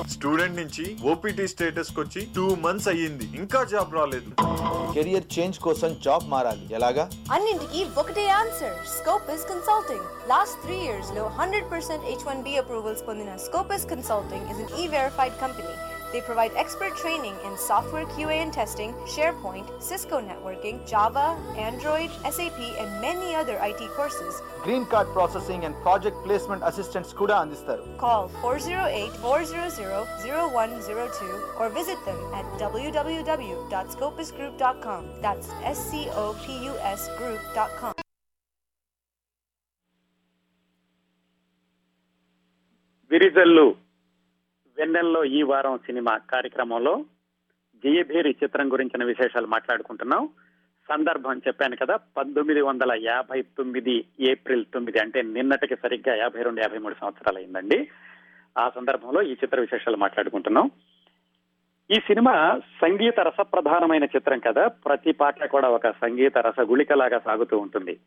[0.08, 3.26] స్టూడెంట్ నుంచి ఓపీటీ స్టేటస్ కొచ్చి టూ మంత్స్ అయ్యింది.
[3.38, 4.30] ఇంకా జాబ్ రాలేదు.
[4.94, 6.74] కెరియర్ చేంజ్ కోసం జాబ్ మారాలి.
[6.74, 7.10] ఎలాగా?
[7.32, 8.78] అన్నింటికి ఒకటే answer.
[8.98, 10.08] Scopus consulting.
[10.30, 14.50] Last three ఇయర్స్లో hundred percent H one B approvals పొందిన Scopus consulting.
[14.52, 15.74] Is an E verified company
[16.13, 22.59] They provide expert training in software QA and testing, SharePoint, Cisco networking, Java, Android, SAP,
[22.81, 24.41] and many other IT courses.
[24.65, 31.21] Green card processing and project placement assistants కూడా అందిస్తారు Call 408-400-0102
[31.61, 35.03] or visit them at www.scopusgroup.com.
[35.27, 37.93] That's S-C-O-P-U-S group.com.
[43.11, 43.67] Virijallu
[44.80, 47.06] వెన్నెల్లో ఈ వారం cinema కార్యక్రమంలో
[47.86, 50.30] జయభేరి చిత్రం గురించిన విశేషాలు మాట్లాడుకుంటున్నాం.
[50.90, 56.78] సందర్భం చెప్పాను కదా పంతొమ్మిది వందల యాభై తొమ్మిది ఏప్రిల్ తొమ్మిది అంటే నిన్నటికి సరిగ్గా యాభై రెండు యాభై
[56.78, 57.90] మూడు సంవత్సరాలు అయిందండి
[58.58, 60.72] ఆ సందర్భంలో ఈ చిత్ర విశేషాలు మాట్లాడుకుంటున్నాం.
[61.92, 68.00] ఈ సినిమా సంగీత రసప్రధానమైన చిత్రం కదా ప్రతి పాట కూడా ఒక సంగీత రసగుళికలాగా సాగుతూ ఉంటుంది.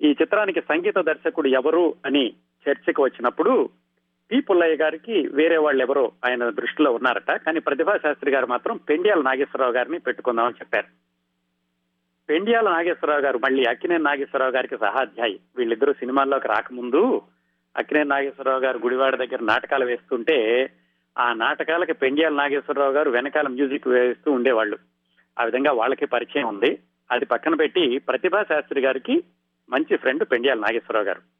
[0.00, 2.32] ఈ చిత్రానికి సంగీత దర్శకుడు ఎవరు అని
[2.68, 3.68] చర్చకు వచ్చినప్పుడు
[4.30, 7.30] పి పుల్లయ్య గారికి వేరే వాళ్ళు ఎవరో ఆయన దృష్టిలో ఉన్నారట.
[7.30, 10.86] కానీ ప్రతిభా శాస్త్రి గారు మాత్రం పెండియాల నాగేశ్వరరావు గారిని పెట్టుకుందామని చెప్పారు.
[12.28, 15.40] పెండియాల నాగేశ్వరరావు గారు మళ్ళీ అక్కినే నాగేశ్వరరావు గారికి సహాధ్యాయి.
[15.56, 17.22] వీళ్ళిద్దరూ సినిమాల్లోకి రాకముందు
[17.76, 20.70] అక్కినే నాగేశ్వరరావు గారు గుడివాడ దగ్గర నాటకాలు వేస్తుంటే
[21.18, 24.78] ఆ నాటకాలకి పెండియాల నాగేశ్వరరావు గారు వెనకాల మ్యూజిక్ వేస్తూ ఉండేవాళ్ళు.
[25.40, 26.78] ఆ విధంగా వాళ్ళకి పరిచయం ఉంది.
[27.10, 29.24] అది పక్కన పెట్టి ప్రతిభా శాస్త్రి గారికి
[29.70, 31.35] మంచి ఫ్రెండ్ పెండియాల నాగేశ్వరరావు గారు.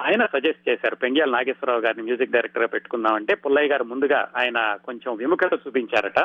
[0.00, 0.96] ఆయన సజెస్ట్ చేశారు.
[0.96, 6.18] పెంగ్యాల నాగేశ్వరరావు గారిని మ్యూజిక్ డైరెక్టర్గా పెట్టుకుందామంటే పుల్లయ్య గారు ముందుగా ఆయన కొంచెం విముఖత చూపించారట.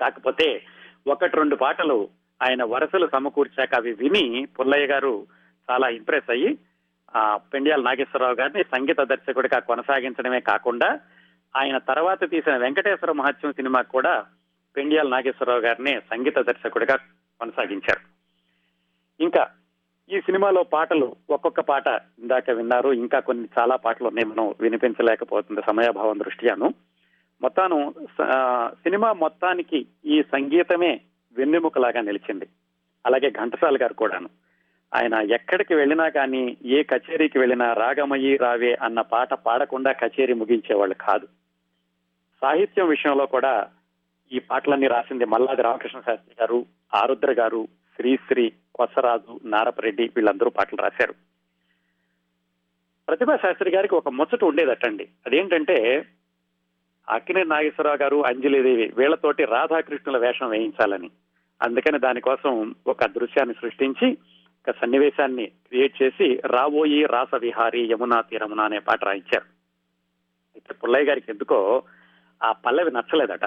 [0.00, 0.62] కాకపోతే
[1.06, 2.08] ఒకటి రెండు పాటలు
[2.42, 5.26] ఆయన వరసలు సమకూర్చాక అవి విని పుల్లయ్య గారు
[5.70, 6.58] చాలా ఇంప్రెస్ అయ్యి
[7.16, 11.00] ఆ పెండియాల నాగేశ్వరరావు గారిని సంగీత దర్శకుడిగా కొనసాగించడమే కాకుండా
[11.56, 14.26] ఆయన తర్వాత తీసిన వెంకటేశ్వర మహత్యం సినిమా కూడా
[14.76, 16.96] పెండియాల నాగేశ్వరరావు గారిని సంగీత దర్శకుడిగా
[17.40, 18.00] కొనసాగించారు.
[19.22, 19.50] ఇంకా
[20.12, 21.86] ఈ సినిమాలో పాటలు ఒక్కొక్క పాట
[22.18, 22.92] ఇందాక విన్నారు.
[22.92, 26.74] ఇంకా కొన్ని చాలా పాటలు ఉన్నాయి మనం వినిపించలేకపోతుంది సమయాభావం దృష్ట్యాను.
[27.42, 31.00] మొత్తాను స- సినిమా మొత్తానికి ఈ సంగీతమే
[31.32, 32.48] వెన్నెముకలాగా నిలిచింది.
[33.06, 34.28] అలాగే ఘంటసాల గారు కూడాను.
[34.94, 41.26] ఆయన ఎక్కడికి వెళ్ళినా కానీ ఏ కచేరీకి వెళ్ళినా రాగమయ్యి రావే అన్న పాట పాడకుండా కచేరీ ముగించేవాళ్ళు కాదు.
[42.40, 43.66] సాహిత్యం విషయంలో కూడా
[44.32, 46.64] ఈ పాటలన్నీ రాసింది మల్లాది రామకృష్ణ శాస్త్రి గారు
[46.94, 51.14] ఆరుద్ర గారు శ్రీశ్రీ కొసరాజు నారపరెడ్డి వీళ్ళందరూ పాటలు రాశారు.
[53.08, 55.08] ప్రతిభా శాస్త్రి గారికి ఒక ముచ్చట ఉండేదటండి.
[55.26, 56.06] అదేంటంటే
[57.08, 61.10] అక్కినే నాగేశ్వరరావు గారు అంజలిదేవి వీళ్ళతోటి రాధాకృష్ణుల వేషం వేయించాలని.
[61.62, 64.18] అందుకని దానికోసం ఒక దృశ్యాన్ని సృష్టించి
[64.68, 69.44] ఒక సన్నివేశాన్ని క్రియేట్ చేసి రాబోయి రాస విహారి యమునా తీరమున అనే పాట రాయించారు.
[70.56, 71.82] అయితే పుల్లయ్య గారికి ఎందుకో
[72.42, 73.44] ఆ పల్లవి నచ్చలేదట.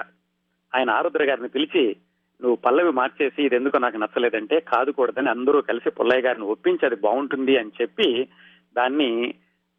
[0.74, 1.96] ఆయన ఆరుద్ర గారిని పిలిచి
[2.42, 7.56] నువ్వు పల్లవి మార్చేసి ఇది ఎందుకో నాకు నచ్చలేదంటే కాదుకూడదని అందరూ కలిసి పుల్లయ్య గారిని ఒప్పించి అది బాగుంటుంది
[7.56, 8.28] అని చెప్పి
[8.76, 9.34] దాన్ని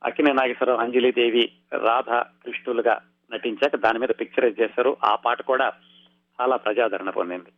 [0.05, 3.01] అక్కినే నాగేశ్వరరావు అంజలిదేవి రాధ కృష్ణులుగా
[3.33, 4.97] నటించాక దాని మీద పిక్చరైజ్ చేశారు.
[5.03, 5.73] ఆ పాట కూడా
[6.41, 7.49] చాలా ప్రజాదరణ పొందింది.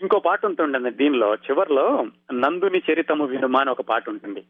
[0.00, 1.34] ఇంకో పాట ఉంటుండండి దీనిలో.
[1.34, 4.44] చివర్లో నందుని చరితము వినుమా అని ఒక పాట ఉంటుంది.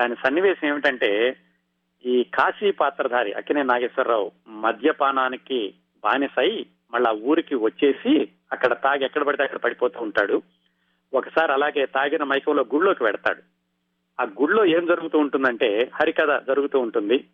[0.00, 1.36] దాని సన్నివేశం ఏమిటంటే
[2.04, 5.74] ఈ కాశీ పాత్రధారి అక్కినే నాగేశ్వరరావు మద్యపానానికి
[6.04, 10.42] బానిసై మళ్ళా ఊరికి వచ్చేసి అక్కడ తాగి ఎక్కడ పడితే అక్కడ పడిపోతూ ఉంటాడు.
[11.14, 13.42] ఒకసారి అలాగే తాగిన మైకంలో గుళ్ళోకి వెడతాడు.
[14.20, 17.24] ఆ గుళ్ళో ఏం జరుగుతూ ఉంటుందంటే హరికథ జరుగుతూ ఉంటుంది.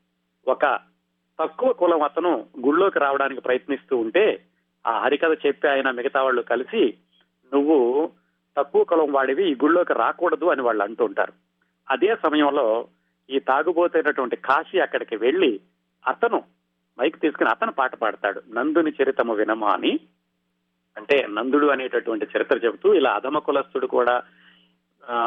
[0.48, 0.78] ఒక
[1.40, 4.44] తక్కువ కులం అతను గుళ్ళోకి రావడానికి ప్రయత్నిస్తూ ఉంటే
[4.86, 6.94] ఆ హరికథ చెప్పి ఆయన మిగతా వాళ్ళు కలిసి
[7.55, 8.11] నువ్వు
[8.57, 11.32] తక్కువ కులం వాడివి ఈ గుళ్ళోకి రాకూడదు అని వాళ్ళు అంటూ ఉంటారు.
[11.90, 12.88] అదే సమయంలో
[13.30, 15.61] ఈ తాగుబోతైనటువంటి కాశీ అక్కడికి వెళ్ళి
[16.07, 16.42] అతను
[17.01, 18.42] మైక్ తీసుకుని అతను పాట పాడతాడు.
[18.53, 20.01] నందుని చరితము వినమా అని.
[20.97, 24.22] అంటే నందుడు అనేటటువంటి చరిత్ర చెబుతూ ఇలా అధమ కులస్తుడు కూడా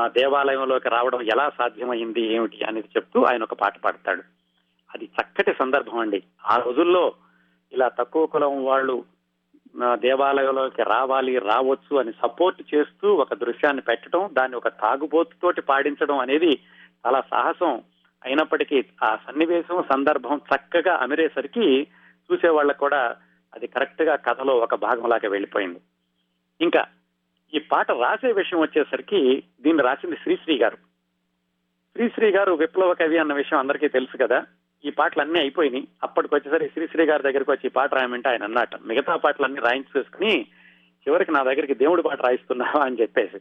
[0.06, 4.24] దేవాలయంలోకి రావడం ఎలా సాధ్యమైంది ఏమిటి అనేది చెప్తూ ఆయన ఒక పాట పాడతాడు.
[4.96, 6.24] అది చక్కటి సందర్భం అండి.
[6.46, 7.14] ఆ రోజుల్లో
[7.74, 9.06] ఇలా తక్కువ కులం వాళ్ళు
[9.94, 16.60] దేవాలయంలోకి రావాలి రావచ్చు అని సపోర్ట్ చేస్తూ ఒక దృశ్యాన్ని పెట్టడం దాన్ని ఒక తాగుబోతుతోటి పాడించడం అనేది
[17.08, 17.82] చాలా సాహసం.
[18.26, 21.88] అయినప్పటికీ ఆ సన్నివేశం సందర్భం చక్కగా అమిరేసరికి
[22.32, 23.16] చూసేవాళ్ళకు కూడా
[23.56, 25.80] అది కరెక్ట్గా కథలో ఒక భాగంలాగా వెళ్ళిపోయింది.
[26.62, 26.86] ఇంకా
[27.54, 30.76] ఈ పాట రాసే విషయం వచ్చేసరికి దీన్ని రాసింది శ్రీశ్రీ గారు.
[31.96, 34.46] శ్రీశ్రీ గారు విప్లవ కవి అన్న విషయం అందరికీ తెలుసు కదా.
[34.86, 35.88] ఈ పాటలు అన్నీ అయిపోయినాయి.
[36.04, 40.42] అప్పటికి వచ్చేసరికి శ్రీశ్రీ గారి దగ్గరికి వచ్చి ఈ పాట రాయమంటే ఆయన అన్నట మిగతా పాటలన్నీ రాయించేసుకుని
[41.08, 42.86] చివరికి నా దగ్గరికి దేవుడి పాట రాయిస్తున్నావా?
[42.86, 43.38] అని చెప్పేసి.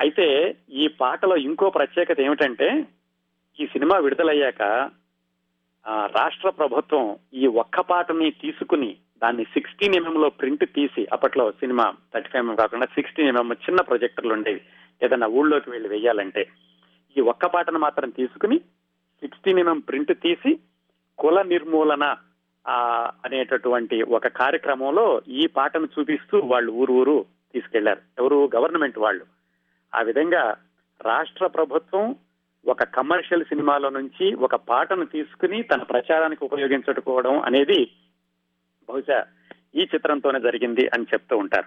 [0.00, 2.84] అయితే ఈ పాటలో ఇంకో ప్రత్యేకత ఏమిటంటే
[3.60, 4.62] ఈ సినిమా విడుదలయ్యాక
[5.88, 12.28] రాష్ట్ర ప్రభుత్వం ఈ ఒక్క పాటని తీసుకుని దాన్ని సిక్స్టీన్ ఎంఎం లో ప్రింట్ తీసి అప్పట్లో సినిమా థర్టీ
[12.28, 14.60] ఫైవ్ ఎంఎం కాకుండా సిక్స్టీన్ ఎంఎం చిన్న ప్రొజెక్టర్లు ఉండేవి
[15.02, 16.46] ఏదైనా ఊళ్ళోకి వెళ్ళి వెయ్యాలంటే.
[17.16, 18.58] ఈ ఒక్క పాటను మాత్రం తీసుకుని
[19.20, 20.58] సిక్స్టీన్ ఎంఎం ప్రింట్ తీసి
[21.18, 22.16] కుల నిర్మూలన
[23.24, 28.00] అనేటటువంటి ఒక కార్యక్రమంలో ఈ పాటను చూపిస్తూ వాళ్ళు ఊరు ఊరు తీసుకెళ్ళారు.
[28.18, 28.50] ఎవరు?
[28.56, 29.24] గవర్నమెంట్ వాళ్ళు.
[29.94, 30.56] ఆ విధంగా
[31.02, 32.16] రాష్ట్ర ప్రభుత్వం
[32.66, 37.90] ఒక కమర్షియల్ సినిమాలో నుంచి ఒక పాటను తీసుకుని తన ప్రచారానికి ఉపయోగించుకోవడం అనేది
[38.88, 39.24] బహుశా
[39.74, 41.66] ఈ చిత్రంతోనే జరిగింది అని చెప్తూ ఉంటారు.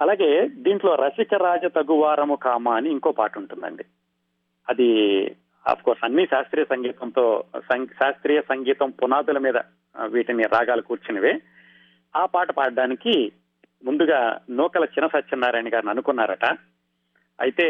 [0.00, 3.84] అలాగే దీంట్లో రసిక రాజ తగువారము కామ అని ఇంకో పాట ఉంటుందండి.
[4.68, 4.90] అది
[5.66, 9.54] అఫ్ కోర్స్ అన్ని శాస్త్రీయ సంగీతంతో సం- శాస్త్రీయ సంగీతం పునాదుల మీద
[10.06, 11.42] వీటిని రాగాలు కూర్చునివే.
[12.16, 13.32] ఆ పాట పాడడానికి
[13.84, 16.44] ముందుగా నూకల చిన సత్యనారాయణ గారిని అనుకున్నారట.
[17.40, 17.66] అయితే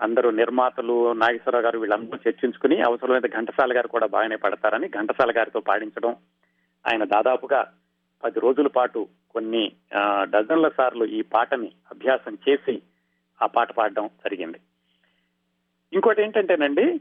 [0.00, 6.16] అందరూ నిర్మాతలు నాగేశ్వరరావు గారు వీళ్ళందరూ చర్చించుకుని అవసరమైతే ఘంటసాల గారు కూడా బాగానే పడతారని ఘంటసాల గారితో పాడించడం
[6.86, 7.60] ఆయన దాదాపుగా
[8.22, 9.72] పది రోజుల పాటు కొన్ని
[10.22, 12.82] డజన్ల సార్లు ఈ పాటని అభ్యాసం చేసి
[13.42, 14.58] ఆ పాట పాడడం జరిగింది.
[15.92, 17.00] ఇంకోటి ఏంటంటేనండి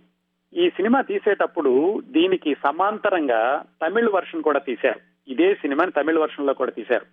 [0.55, 4.99] ఈ సినిమా తీసేటప్పుడు దీనికి సమాంతరంగా తమిళ్ వర్షన్ కూడా తీశారు.
[5.27, 7.05] ఇదే సినిమాని తమిళ వర్షన్లో కూడా తీశారు.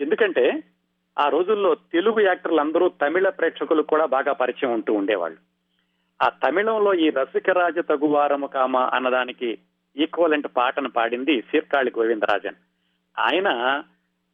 [0.00, 0.62] ఎందుకంటే
[1.18, 5.38] ఆ రోజుల్లో తెలుగు యాక్టర్లు అందరూ తమిళ ప్రేక్షకులకు కూడా బాగా పరిచయం ఉంటూ ఉండేవాళ్ళు.
[6.24, 9.58] ఆ తమిళంలో ఈ రసికరాజ తగువారము కామ అన్నదానికి
[9.96, 12.58] ఈక్వలెంట్ పాటను పాడింది సీర్కాళి గోవిందరాజన్
[13.18, 13.48] ఆయన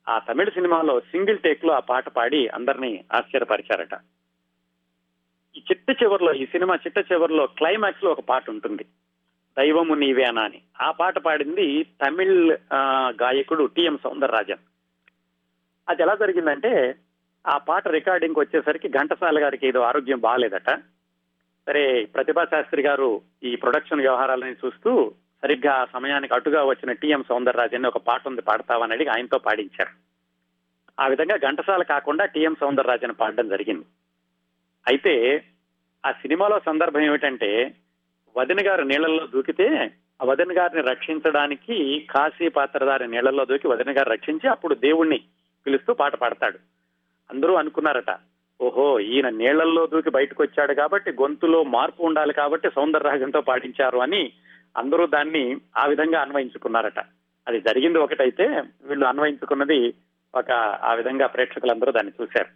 [0.09, 3.95] ఆ తమిళ సినిమాలో సింగిల్ టేక్లో ఆ పాట పాడి అందరినీ ఆశ్చర్యపరిచారట.
[5.57, 8.85] ఈ చిట్ట చివరిలో ఈ సినిమా చిట్ట చివరిలో క్లైమాక్స్లో ఒక పాట ఉంటుంది.
[9.59, 12.57] దైవము నీవేనా అని ఆ పాట పాడింది తమిళ్
[13.23, 14.68] గాయకుడు టిఎం సౌందరరాజన్.
[15.89, 16.99] అది ఎలా జరిగిందంటే
[17.47, 20.71] ఆ పాట రికార్డింగ్ వచ్చేసరికి ఘంటసాల గారికి ఏదో ఆరోగ్యం బాగాలేదట.
[21.67, 27.85] సరే ప్రతిభా శాస్త్రి గారు ఈ ప్రొడక్షన్ వ్యవహారాలని చూస్తూ సరిగ్గా ఆ సమయానికి అటుగా వచ్చిన టిఎం సౌందరరాజన్
[27.85, 29.93] ఒక పాట ఉంది పాడతావని అడిగి ఆయనతో పాడించారు.
[31.01, 33.85] ఆ విధంగా ఘంటసాల కాకుండా టిఎం సౌందరరాజన్ పాడడం జరిగింది.
[34.87, 35.45] అయితే
[36.07, 37.75] ఆ సినిమాలో సందర్భం ఏమిటంటే
[38.37, 39.91] వదిన గారు నీళ్ళలో దూకితే
[40.23, 45.21] ఆ వదిన గారిని రక్షించడానికి కాశీ పాత్రధారి నీళ్ళలో దూకి వదిన గారు రక్షించి అప్పుడు దేవుణ్ణి
[45.69, 46.59] పిలుస్తూ పాట పాడతాడు.
[47.31, 48.17] అందరూ అనుకున్నారట
[48.61, 54.33] ఓహో ఈయన నీళ్ళల్లో దూకి బయటకు వచ్చాడు కాబట్టి గొంతులో మార్పు ఉండాలి కాబట్టి సౌందరరాజంతో పాటించారు అని
[54.77, 56.99] అందరూ దాన్ని ఆ విధంగా అన్వయించుకున్నారట.
[57.49, 59.95] అది జరిగింది ఒకటైతే వీళ్ళు అన్వయించుకున్నది
[60.35, 60.51] ఒక
[60.83, 62.49] ఆ విధంగా ప్రేక్షకులందరూ దాన్ని చూశారు.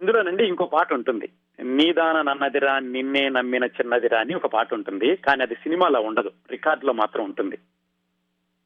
[0.00, 1.28] ఇందులోనండి ఇంకో పాట ఉంటుంది.
[1.62, 5.16] నీదాన నన్నదిరా నిన్నే నమ్మిన చిన్నదిరా అని ఒక పాట ఉంటుంది.
[5.16, 7.58] కానీ అది సినిమాలో ఉండదు రికార్డులో మాత్రం ఉంటుంది.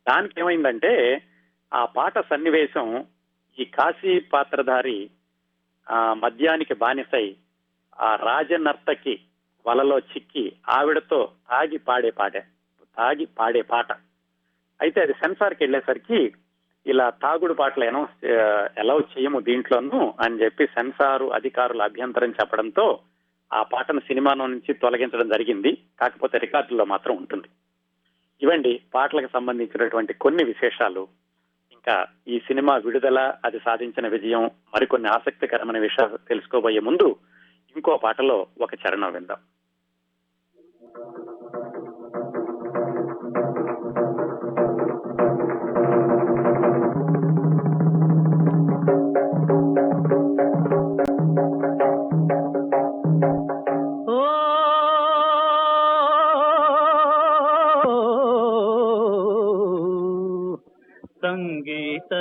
[0.09, 1.23] దానికి ఏమైందంటే
[1.73, 3.07] ఆ పాట సన్నివేశం
[3.59, 5.11] ఈ కాశీ పాత్రధారి
[5.91, 7.37] ఆ మద్యానికి బానిసై
[8.01, 9.21] ఆ రాజనర్తకి
[9.67, 12.37] వలలో చిక్కి ఆవిడతో తాగి పాడే పాట
[12.97, 13.93] తాగి పాడే పాట.
[14.81, 16.35] అయితే అది సెన్సార్కి వెళ్ళేసరికి
[16.87, 18.25] ఇలా తాగుడు పాటలు అనౌన్స్
[18.79, 23.01] అలౌ చేయము దీంట్లోనూ అని చెప్పి సెన్సారు అధికారుల అభ్యంతరం చెప్పడంతో
[23.53, 25.79] ఆ పాటను సినిమాలో నుంచి తొలగించడం జరిగింది.
[26.01, 27.49] కాకపోతే రికార్డుల్లో మాత్రం ఉంటుంది.
[28.43, 31.26] ఇవండి పాటలకు సంబంధించినటువంటి కొన్ని విశేషాలు.
[31.87, 31.97] ఇంకా
[32.29, 37.07] ఈ సినిమా విడుదల అది సాధించిన విజయం మరికొన్ని ఆసక్తికరమైన విషయాలు తెలుసుకోబోయే ముందు
[37.77, 39.41] ఇంకో పాటలో ఒక చరణం విందాం.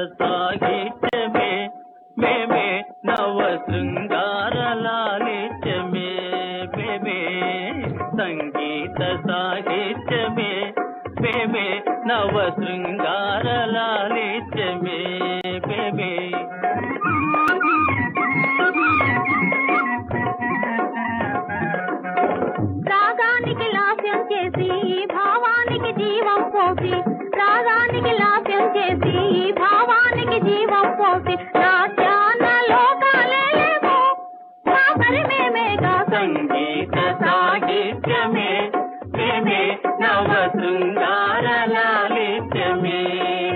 [0.07, 0.54] సంగీత
[39.17, 42.99] మేమే నవ శృంగార లాలిత్యమే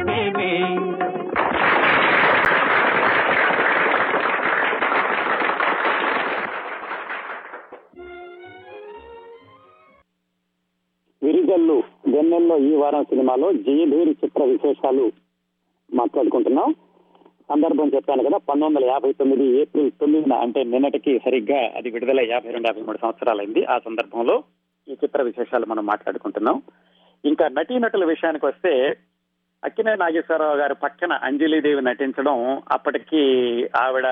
[0.03, 0.53] మేమే.
[11.23, 15.11] విరిగల్లు వెన్నెల్లో ఈ వారం సినిమాలో జయభేరి చిత్ర విశేషాలు
[15.93, 16.75] మాట్లాడుకుంటున్నాం.
[17.49, 22.51] సందర్భం చెప్పాను కదా పంతొమ్మిది వందల యాభై తొమ్మిది ఏప్రిల్ తొమ్మిదిన అంటే నిన్నటికి సరిగ్గా అది విడుదల యాభై
[22.51, 23.63] రెండు యాభై మూడు సంవత్సరాలైంది.
[23.63, 24.43] ఆ సందర్భంలో
[24.87, 26.61] ఈ చిత్ర విశేషాలు మనం మాట్లాడుకుంటున్నాం.
[27.25, 28.97] ఇంకా నటీనటుల విషయానికి వస్తే
[29.63, 33.21] అక్కినే నాగేశ్వరరావు గారి పక్కన అంజలీదేవి నటించడం అప్పటికి
[33.77, 34.07] ఆవిడ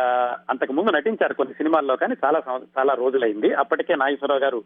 [0.50, 2.42] అంతకు ముందు నటించారు కొన్ని సినిమాల్లో కానీ చాలా
[2.80, 3.54] చాలా రోజులైంది.
[3.54, 4.64] అప్పటికే నాగేశ్వరరావు గారు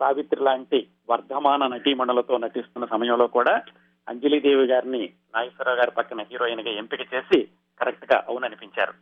[0.00, 3.62] సావిత్రి లాంటి వర్ధమాన నటీమణులతో నటిస్తున్న సమయంలో కూడా
[4.08, 7.48] అంజలీదేవి గారిని నాగేశ్వరరావు గారి పక్కన హీరోయిన్గా ఎంపిక చేసి
[7.82, 8.92] కరెక్ట్గా అవుననిపించారు.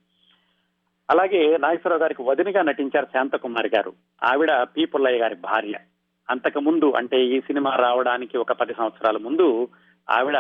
[1.11, 3.93] అలాగే నాగేశ్వరరావు గారికి వదినగా నటించారు శాంతకుమారి గారు.
[4.25, 5.75] ఆవిడ పి పుల్లయ్య గారి భార్య.
[6.31, 9.69] అంతకు ముందు అంటే ఈ సినిమా రావడానికి ఒక పది సంవత్సరాల ముందు
[10.11, 10.37] ఆవిడ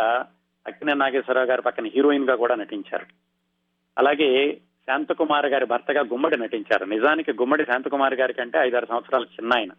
[0.66, 3.06] అక్కినే నాగేశ్వరరావు గారి పక్కన హీరోయిన్గా కూడా నటించారు.
[3.98, 4.54] అలాగే
[4.86, 6.84] శాంతకుమారి గారి భర్తగా గుమ్మడి నటించారు.
[6.84, 9.72] నిజానికి గుమ్మడి శాంతకుమారి గారి కంటే ఐదారు సంవత్సరాలు చిన్న ఆయన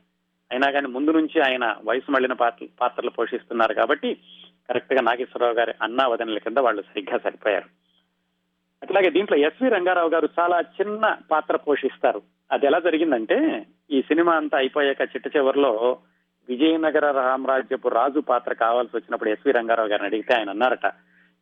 [0.51, 4.15] అయినా కానీ ముందు నుంచి ఆయన వయసు మళ్ళిన పాత్ర పాత్రలు పోషిస్తున్నారు కాబట్టి
[4.69, 7.90] కరెక్ట్గా నాగేశ్వరరావు గారి అన్నా వదనల కింద వాళ్ళు సరిగ్గా సరిపోయారు.
[8.83, 12.21] అట్లాగే దీంట్లో ఎస్వి రంగారావు గారు చాలా చిన్న పాత్ర పోషిస్తారు.
[12.51, 13.37] అది ఎలా జరిగిందంటే
[13.91, 15.73] ఈ సినిమా అంతా అయిపోయాక చిట్ట చివరిలో
[16.49, 20.87] విజయనగర రామరాజ్యపు రాజు పాత్ర కావాల్సి వచ్చినప్పుడు ఎస్వి రంగారావు గారిని అడిగితే ఆయన అన్నారట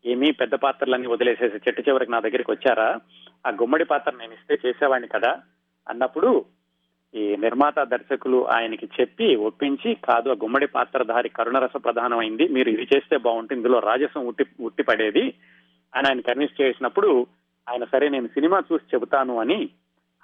[0.05, 2.89] ఏమీ పెద్ద పాత్రలన్నీ వదిలేసేసి చిట్ట చివరికి నా దగ్గరికి వచ్చారా?
[3.47, 5.31] ఆ గుమ్మడి పాత్ర నేను ఇస్తే చేసేవాడిని కదా?
[5.87, 6.29] అన్నప్పుడు
[7.13, 13.17] ఈ నిర్మాత దర్శకులు ఆయనకి చెప్పి ఒప్పించి కాదు ఆ గుమ్మడి పాత్రధారి కరుణరస ప్రధానమైంది మీరు ఇది చేస్తే
[13.17, 15.23] బాగుంటుంది ఇందులో రాజసం ఉట్టి ఉట్టి పడేది
[15.95, 17.27] అని ఆయన కన్విన్స్ చేసినప్పుడు
[17.69, 19.69] ఆయన సరే నేను సినిమా చూసి చెబుతాను అని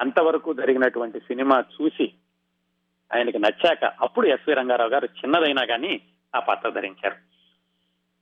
[0.01, 2.11] అంతవరకు జరిగినటువంటి సినిమా చూసి
[3.15, 6.01] ఆయనకి నచ్చాక అప్పుడు ఎస్వి రంగారావు గారు చిన్నదైనా కానీ
[6.35, 7.15] ఆ పాత్ర ధరించారు.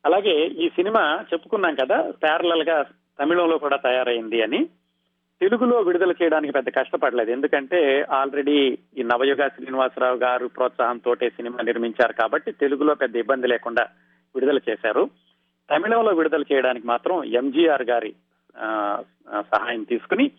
[0.06, 2.84] అలాగే ఈ సినిమా చెప్పుకున్నాం కదా ప్యారలల్గా
[3.20, 4.70] తమిళంలో కూడా తయారైంది అని.
[5.42, 7.32] తెలుగులో విడుదల చేయడానికి పెద్ద కష్టపడలేదు.
[7.32, 13.88] ఎందుకంటే ఆల్రెడీ ఈ నవయుగ శ్రీనివాసరావు గారు ప్రోత్సాహంతో సినిమా నిర్మించారు కాబట్టి తెలుగులో పెద్ద ఇబ్బంది లేకుండా
[14.36, 15.10] విడుదల చేశారు.
[15.70, 18.16] తమిళంలో విడుదల చేయడానికి మాత్రం ఎంజీఆర్ గారి
[19.40, 20.30] సహాయం తీసుకుని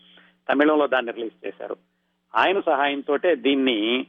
[0.49, 1.77] తమిళంలో దాన్ని రిలీజ్ చేశారు.
[2.35, 4.07] ఆయన సహాయంతో దీన్ని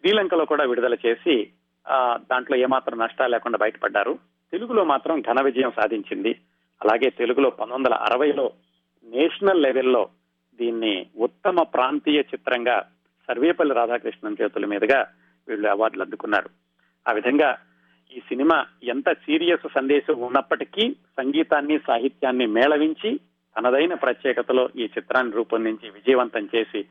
[0.00, 1.50] శ్రీలంకలో కూడా విడుదల చేసి
[2.30, 4.18] దాంట్లో ఏమాత్రం నష్టాలు లేకుండా బయటపడ్డారు.
[4.52, 6.32] తెలుగులో మాత్రం ఘన విజయం సాధించింది.
[6.82, 8.52] అలాగే తెలుగులో పంతొమ్మిది వందల అరవైలో
[9.04, 10.08] నేషనల్ లెవెల్లో
[10.60, 12.80] దీన్ని ఉత్తమ ప్రాంతీయ చిత్రంగా
[13.26, 15.06] సర్వేపల్లి రాధాకృష్ణన్ చేతుల మీదుగా
[15.48, 16.50] వీళ్ళు అవార్డులు అందుకున్నారు.
[17.08, 17.58] ఆ విధంగా
[18.12, 23.20] ఈ సినిమా ఎంత సీరియస్ సందేశం ఉన్నప్పటికీ సంగీతాన్ని సాహిత్యాన్ని మేళవించి
[23.56, 26.84] తనదైన ప్రత్యేకతలో ఈ చిత్రాన్ని రూపొందించి విజయవంతం చేసి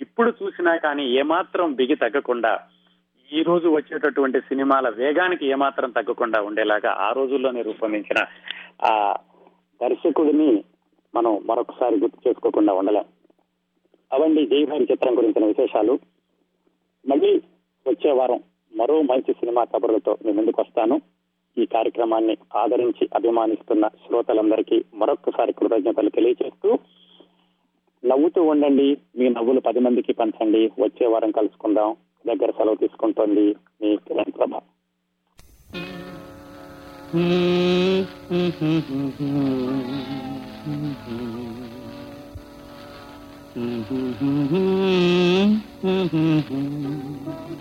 [0.00, 2.60] ఇప్పుడు చూసినా కానీ ఏమాత్రం బిగి తగ్గకుండా
[3.32, 8.26] ఈ రోజు వచ్చేటటువంటి సినిమాల వేగానికి ఏమాత్రం తగ్గకుండా ఉండేలాగా ఆ రోజుల్లోనే రూపొందించిన
[8.82, 9.16] ఆ
[9.82, 10.64] దర్శకుడిని
[11.14, 13.04] మనం మరొకసారి గుర్తు చేసుకోకుండా ఉండలేం.
[14.12, 15.98] అవండి జయభారి చిత్రం గురించిన విశేషాలు.
[17.08, 17.36] మళ్ళీ
[17.86, 18.40] వచ్చే వారం
[18.76, 21.00] మరో మంచి సినిమా కబుర్లతో మీ ముందుకు వస్తాను.
[21.58, 26.78] ఈ కార్యక్రమాన్ని ఆదరించి అభిమానిస్తున్న శ్రోతలందరికీ మరొక్కసారి కృతజ్ఞతలు తెలియజేస్తూ
[28.04, 28.96] నవ్వుతూ ఉండండి.
[29.18, 30.58] మీ నవ్వులు పది మందికి పంచండి.
[30.58, 31.96] వచ్చే వారం కలుసుకుందాం.
[32.26, 34.60] దగ్గర సెలవు తీసుకుంటోంది మీ కిరణ్ ప్రభ.